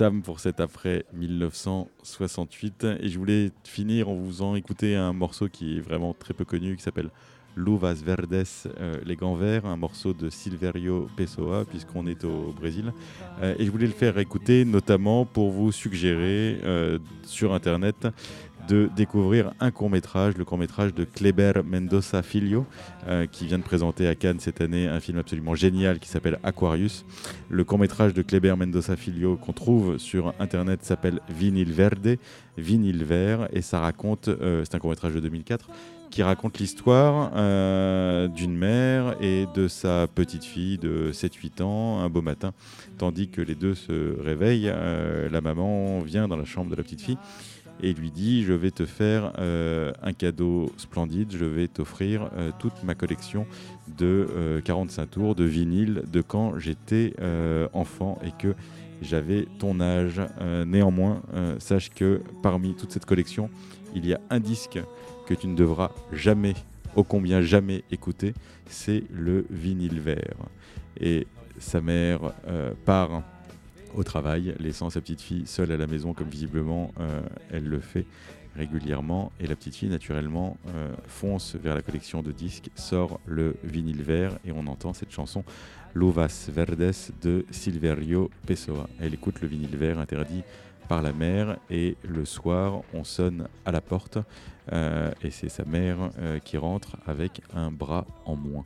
Sam 0.00 0.22
pour 0.22 0.40
cet 0.40 0.60
après 0.60 1.04
1968. 1.12 2.86
Et 3.00 3.10
je 3.10 3.18
voulais 3.18 3.50
finir 3.64 4.08
en 4.08 4.14
vous 4.14 4.28
faisant 4.28 4.54
écouter 4.54 4.96
un 4.96 5.12
morceau 5.12 5.50
qui 5.50 5.76
est 5.76 5.80
vraiment 5.80 6.14
très 6.14 6.32
peu 6.32 6.46
connu, 6.46 6.74
qui 6.74 6.82
s'appelle 6.82 7.10
Luvas 7.54 8.02
Verdes, 8.02 8.46
euh, 8.78 8.96
les 9.04 9.14
gants 9.14 9.34
verts, 9.34 9.66
un 9.66 9.76
morceau 9.76 10.14
de 10.14 10.30
Silverio 10.30 11.06
Pessoa, 11.18 11.66
puisqu'on 11.66 12.06
est 12.06 12.24
au 12.24 12.54
Brésil. 12.58 12.94
Euh, 13.42 13.54
et 13.58 13.66
je 13.66 13.70
voulais 13.70 13.86
le 13.86 13.92
faire 13.92 14.16
écouter 14.16 14.64
notamment 14.64 15.26
pour 15.26 15.50
vous 15.50 15.70
suggérer 15.70 16.58
euh, 16.64 16.98
sur 17.24 17.52
Internet 17.52 18.08
de 18.70 18.88
découvrir 18.94 19.52
un 19.58 19.72
court 19.72 19.90
métrage, 19.90 20.36
le 20.36 20.44
court 20.44 20.56
métrage 20.56 20.94
de 20.94 21.02
Kleber 21.04 21.54
Mendoza 21.64 22.22
Filho, 22.22 22.66
euh, 23.08 23.26
qui 23.26 23.46
vient 23.46 23.58
de 23.58 23.64
présenter 23.64 24.06
à 24.06 24.14
Cannes 24.14 24.38
cette 24.38 24.60
année 24.60 24.86
un 24.86 25.00
film 25.00 25.18
absolument 25.18 25.56
génial 25.56 25.98
qui 25.98 26.08
s'appelle 26.08 26.38
Aquarius. 26.44 27.04
Le 27.48 27.64
court 27.64 27.80
métrage 27.80 28.14
de 28.14 28.22
Kleber 28.22 28.56
Mendoza 28.56 28.94
Filho 28.94 29.36
qu'on 29.36 29.52
trouve 29.52 29.98
sur 29.98 30.32
internet 30.38 30.84
s'appelle 30.84 31.18
Vinyle 31.28 31.72
Verde, 31.72 32.16
Vinyle 32.58 33.02
Vert, 33.02 33.48
et 33.52 33.60
ça 33.60 33.80
raconte, 33.80 34.28
euh, 34.28 34.62
c'est 34.64 34.76
un 34.76 34.78
court 34.78 34.90
métrage 34.90 35.14
de 35.14 35.20
2004, 35.20 35.68
qui 36.12 36.22
raconte 36.22 36.58
l'histoire 36.58 37.32
euh, 37.34 38.28
d'une 38.28 38.56
mère 38.56 39.16
et 39.20 39.46
de 39.52 39.66
sa 39.66 40.06
petite 40.06 40.44
fille 40.44 40.78
de 40.78 41.10
7-8 41.12 41.62
ans 41.62 42.00
un 42.00 42.08
beau 42.08 42.22
matin, 42.22 42.52
tandis 42.98 43.28
que 43.30 43.40
les 43.40 43.56
deux 43.56 43.74
se 43.74 44.20
réveillent, 44.20 44.72
la 45.30 45.40
maman 45.40 46.00
vient 46.00 46.28
dans 46.28 46.36
la 46.36 46.44
chambre 46.44 46.70
de 46.70 46.76
la 46.76 46.82
petite 46.82 47.00
fille 47.00 47.18
et 47.82 47.92
lui 47.92 48.10
dit 48.10 48.44
je 48.44 48.52
vais 48.52 48.70
te 48.70 48.86
faire 48.86 49.32
euh, 49.38 49.92
un 50.02 50.12
cadeau 50.12 50.70
splendide, 50.76 51.32
je 51.32 51.44
vais 51.44 51.68
t'offrir 51.68 52.30
euh, 52.36 52.50
toute 52.58 52.82
ma 52.84 52.94
collection 52.94 53.46
de 53.98 54.28
euh, 54.30 54.60
45 54.60 55.10
tours 55.10 55.34
de 55.34 55.44
vinyle 55.44 56.02
de 56.12 56.20
quand 56.20 56.58
j'étais 56.58 57.14
euh, 57.20 57.68
enfant 57.72 58.18
et 58.24 58.32
que 58.38 58.54
j'avais 59.02 59.46
ton 59.58 59.80
âge. 59.80 60.20
Euh, 60.40 60.64
néanmoins, 60.64 61.22
euh, 61.34 61.56
sache 61.58 61.90
que 61.90 62.22
parmi 62.42 62.74
toute 62.74 62.92
cette 62.92 63.06
collection, 63.06 63.50
il 63.94 64.06
y 64.06 64.14
a 64.14 64.20
un 64.30 64.40
disque 64.40 64.78
que 65.26 65.34
tu 65.34 65.46
ne 65.48 65.56
devras 65.56 65.90
jamais, 66.12 66.54
ô 66.96 67.04
combien 67.04 67.40
jamais 67.40 67.84
écouter, 67.90 68.34
c'est 68.66 69.04
le 69.10 69.46
vinyle 69.50 70.00
vert. 70.00 70.36
Et 71.00 71.26
sa 71.58 71.80
mère 71.80 72.32
euh, 72.46 72.72
part 72.84 73.22
au 73.94 74.04
travail, 74.04 74.54
laissant 74.58 74.90
sa 74.90 75.00
petite 75.00 75.20
fille 75.20 75.46
seule 75.46 75.72
à 75.72 75.76
la 75.76 75.86
maison, 75.86 76.14
comme 76.14 76.28
visiblement 76.28 76.92
euh, 77.00 77.20
elle 77.50 77.64
le 77.64 77.80
fait 77.80 78.06
régulièrement. 78.56 79.32
Et 79.40 79.46
la 79.46 79.56
petite 79.56 79.76
fille, 79.76 79.88
naturellement, 79.88 80.56
euh, 80.68 80.92
fonce 81.06 81.56
vers 81.56 81.74
la 81.74 81.82
collection 81.82 82.22
de 82.22 82.32
disques, 82.32 82.70
sort 82.74 83.20
le 83.26 83.56
vinyle 83.62 84.02
vert 84.02 84.38
et 84.44 84.52
on 84.52 84.66
entend 84.66 84.92
cette 84.92 85.12
chanson 85.12 85.44
Lovas 85.94 86.48
Verdes 86.52 86.92
de 87.22 87.44
Silverio 87.50 88.30
Pessoa. 88.46 88.88
Elle 89.00 89.14
écoute 89.14 89.40
le 89.40 89.48
vinyle 89.48 89.76
vert 89.76 89.98
interdit 89.98 90.42
par 90.88 91.02
la 91.02 91.12
mère 91.12 91.56
et 91.70 91.96
le 92.02 92.24
soir, 92.24 92.82
on 92.92 93.04
sonne 93.04 93.46
à 93.64 93.70
la 93.70 93.80
porte 93.80 94.18
euh, 94.72 95.12
et 95.22 95.30
c'est 95.30 95.48
sa 95.48 95.64
mère 95.64 96.10
qui 96.44 96.56
rentre 96.56 96.96
avec 97.06 97.42
un 97.54 97.70
bras 97.70 98.06
en 98.24 98.34
moins. 98.34 98.64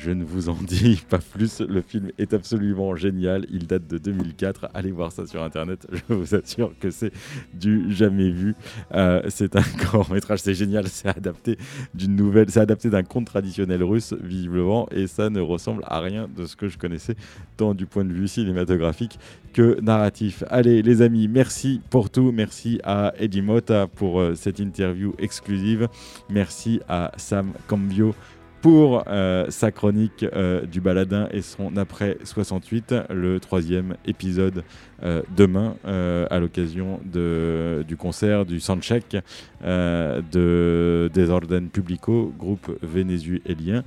Je 0.00 0.10
ne 0.12 0.24
vous 0.24 0.48
en 0.48 0.54
dis 0.54 1.02
pas 1.08 1.18
plus, 1.18 1.60
le 1.60 1.82
film 1.82 2.10
est 2.18 2.32
absolument 2.32 2.94
génial, 2.94 3.46
il 3.50 3.66
date 3.66 3.86
de 3.88 3.98
2004, 3.98 4.68
allez 4.74 4.92
voir 4.92 5.10
ça 5.10 5.26
sur 5.26 5.42
internet, 5.42 5.86
je 5.92 6.14
vous 6.14 6.34
assure 6.34 6.72
que 6.78 6.90
c'est 6.90 7.12
du 7.52 7.92
jamais 7.92 8.30
vu. 8.30 8.54
Euh, 8.94 9.22
c'est 9.28 9.56
un 9.56 9.62
court 9.90 10.10
métrage, 10.12 10.40
c'est 10.40 10.54
génial, 10.54 10.86
c'est 10.88 11.08
adapté 11.08 11.58
d'une 11.94 12.14
nouvelle, 12.14 12.48
c'est 12.50 12.60
adapté 12.60 12.90
d'un 12.90 13.02
conte 13.02 13.26
traditionnel 13.26 13.82
russe 13.82 14.14
visiblement. 14.22 14.88
Et 14.92 15.06
ça 15.06 15.30
ne 15.30 15.40
ressemble 15.40 15.82
à 15.86 16.00
rien 16.00 16.28
de 16.34 16.46
ce 16.46 16.54
que 16.54 16.68
je 16.68 16.78
connaissais 16.78 17.16
tant 17.56 17.74
du 17.74 17.86
point 17.86 18.04
de 18.04 18.12
vue 18.12 18.28
cinématographique 18.28 19.18
que 19.52 19.80
narratif. 19.80 20.44
Allez 20.48 20.82
les 20.82 21.02
amis, 21.02 21.26
merci 21.26 21.80
pour 21.90 22.10
tout, 22.10 22.30
merci 22.32 22.80
à 22.84 23.12
Eddie 23.18 23.42
Mota 23.42 23.86
pour 23.88 24.20
euh, 24.20 24.34
cette 24.34 24.60
interview 24.60 25.14
exclusive, 25.18 25.88
merci 26.30 26.80
à 26.88 27.10
Sam 27.16 27.52
Cambio 27.66 28.14
pour 28.60 29.04
euh, 29.06 29.46
sa 29.50 29.70
chronique 29.70 30.24
euh, 30.24 30.66
du 30.66 30.80
baladin 30.80 31.28
et 31.30 31.42
son 31.42 31.76
après 31.76 32.18
68, 32.24 32.94
le 33.10 33.38
troisième 33.40 33.96
épisode 34.04 34.64
euh, 35.02 35.22
demain 35.36 35.76
à 35.84 36.38
l'occasion 36.38 37.00
du 37.04 37.96
concert 37.96 38.44
du 38.44 38.60
soundcheck 38.60 39.16
de 39.62 41.10
Desordine 41.14 41.68
Publico, 41.68 42.32
groupe 42.38 42.76
vénézuélien. 42.82 43.84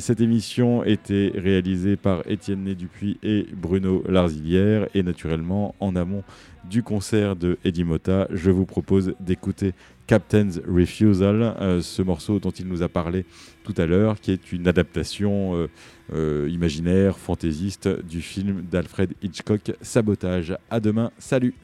Cette 0.00 0.20
émission 0.20 0.84
était 0.84 1.32
réalisée 1.34 1.96
par 1.96 2.22
Étienne 2.26 2.64
Né 2.64 2.74
Dupuis 2.74 3.18
et 3.22 3.46
Bruno 3.54 4.02
Larzilière 4.08 4.88
et 4.94 5.02
naturellement 5.02 5.74
en 5.80 5.96
amont 5.96 6.22
du 6.64 6.82
concert 6.82 7.36
de 7.36 7.58
Eddie 7.64 7.84
Mota, 7.84 8.28
je 8.30 8.50
vous 8.50 8.66
propose 8.66 9.14
d'écouter 9.20 9.74
Captain's 10.12 10.60
Refusal, 10.68 11.42
euh, 11.42 11.80
ce 11.80 12.02
morceau 12.02 12.38
dont 12.38 12.50
il 12.50 12.68
nous 12.68 12.82
a 12.82 12.90
parlé 12.90 13.24
tout 13.64 13.72
à 13.78 13.86
l'heure, 13.86 14.20
qui 14.20 14.30
est 14.30 14.52
une 14.52 14.68
adaptation 14.68 15.56
euh, 15.56 15.68
euh, 16.12 16.50
imaginaire, 16.50 17.16
fantaisiste 17.16 17.88
du 17.88 18.20
film 18.20 18.60
d'Alfred 18.60 19.14
Hitchcock, 19.22 19.72
Sabotage. 19.80 20.54
À 20.68 20.80
demain, 20.80 21.12
salut 21.16 21.54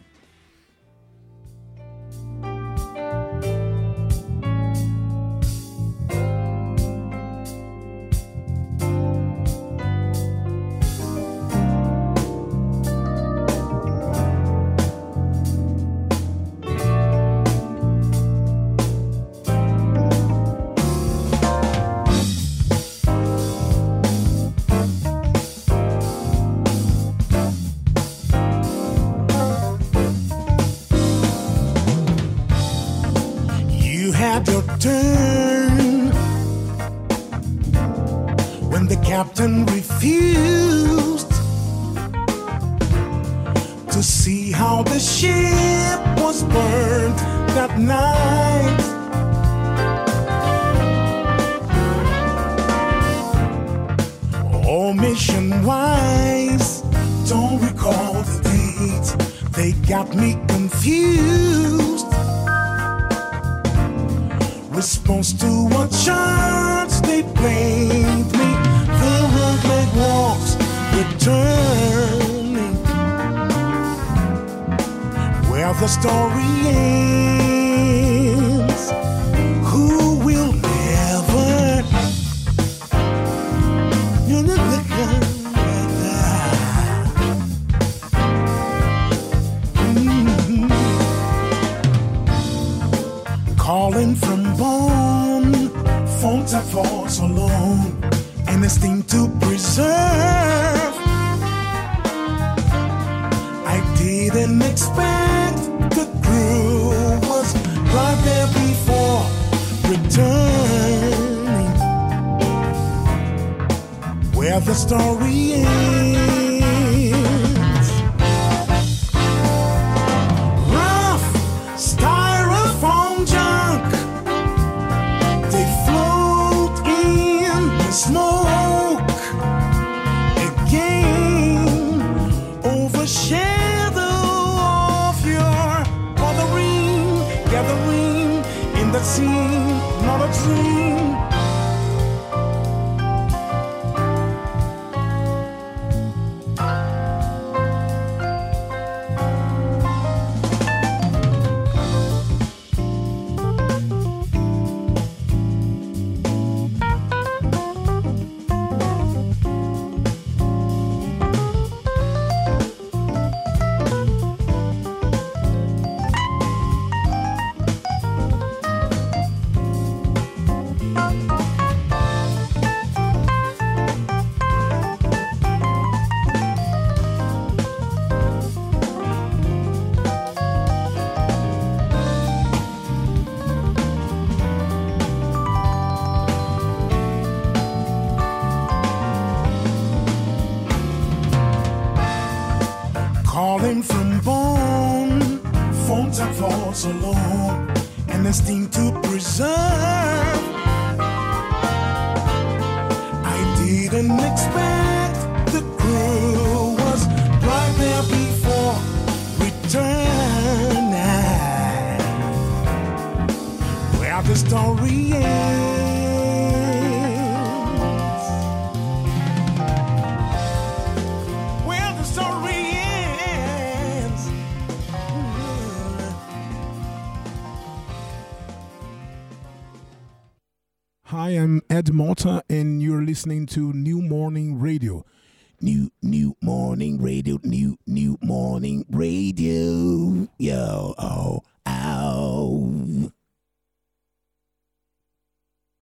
listening 233.18 233.46
to 233.46 233.72
New 233.72 234.00
Morning 234.00 234.47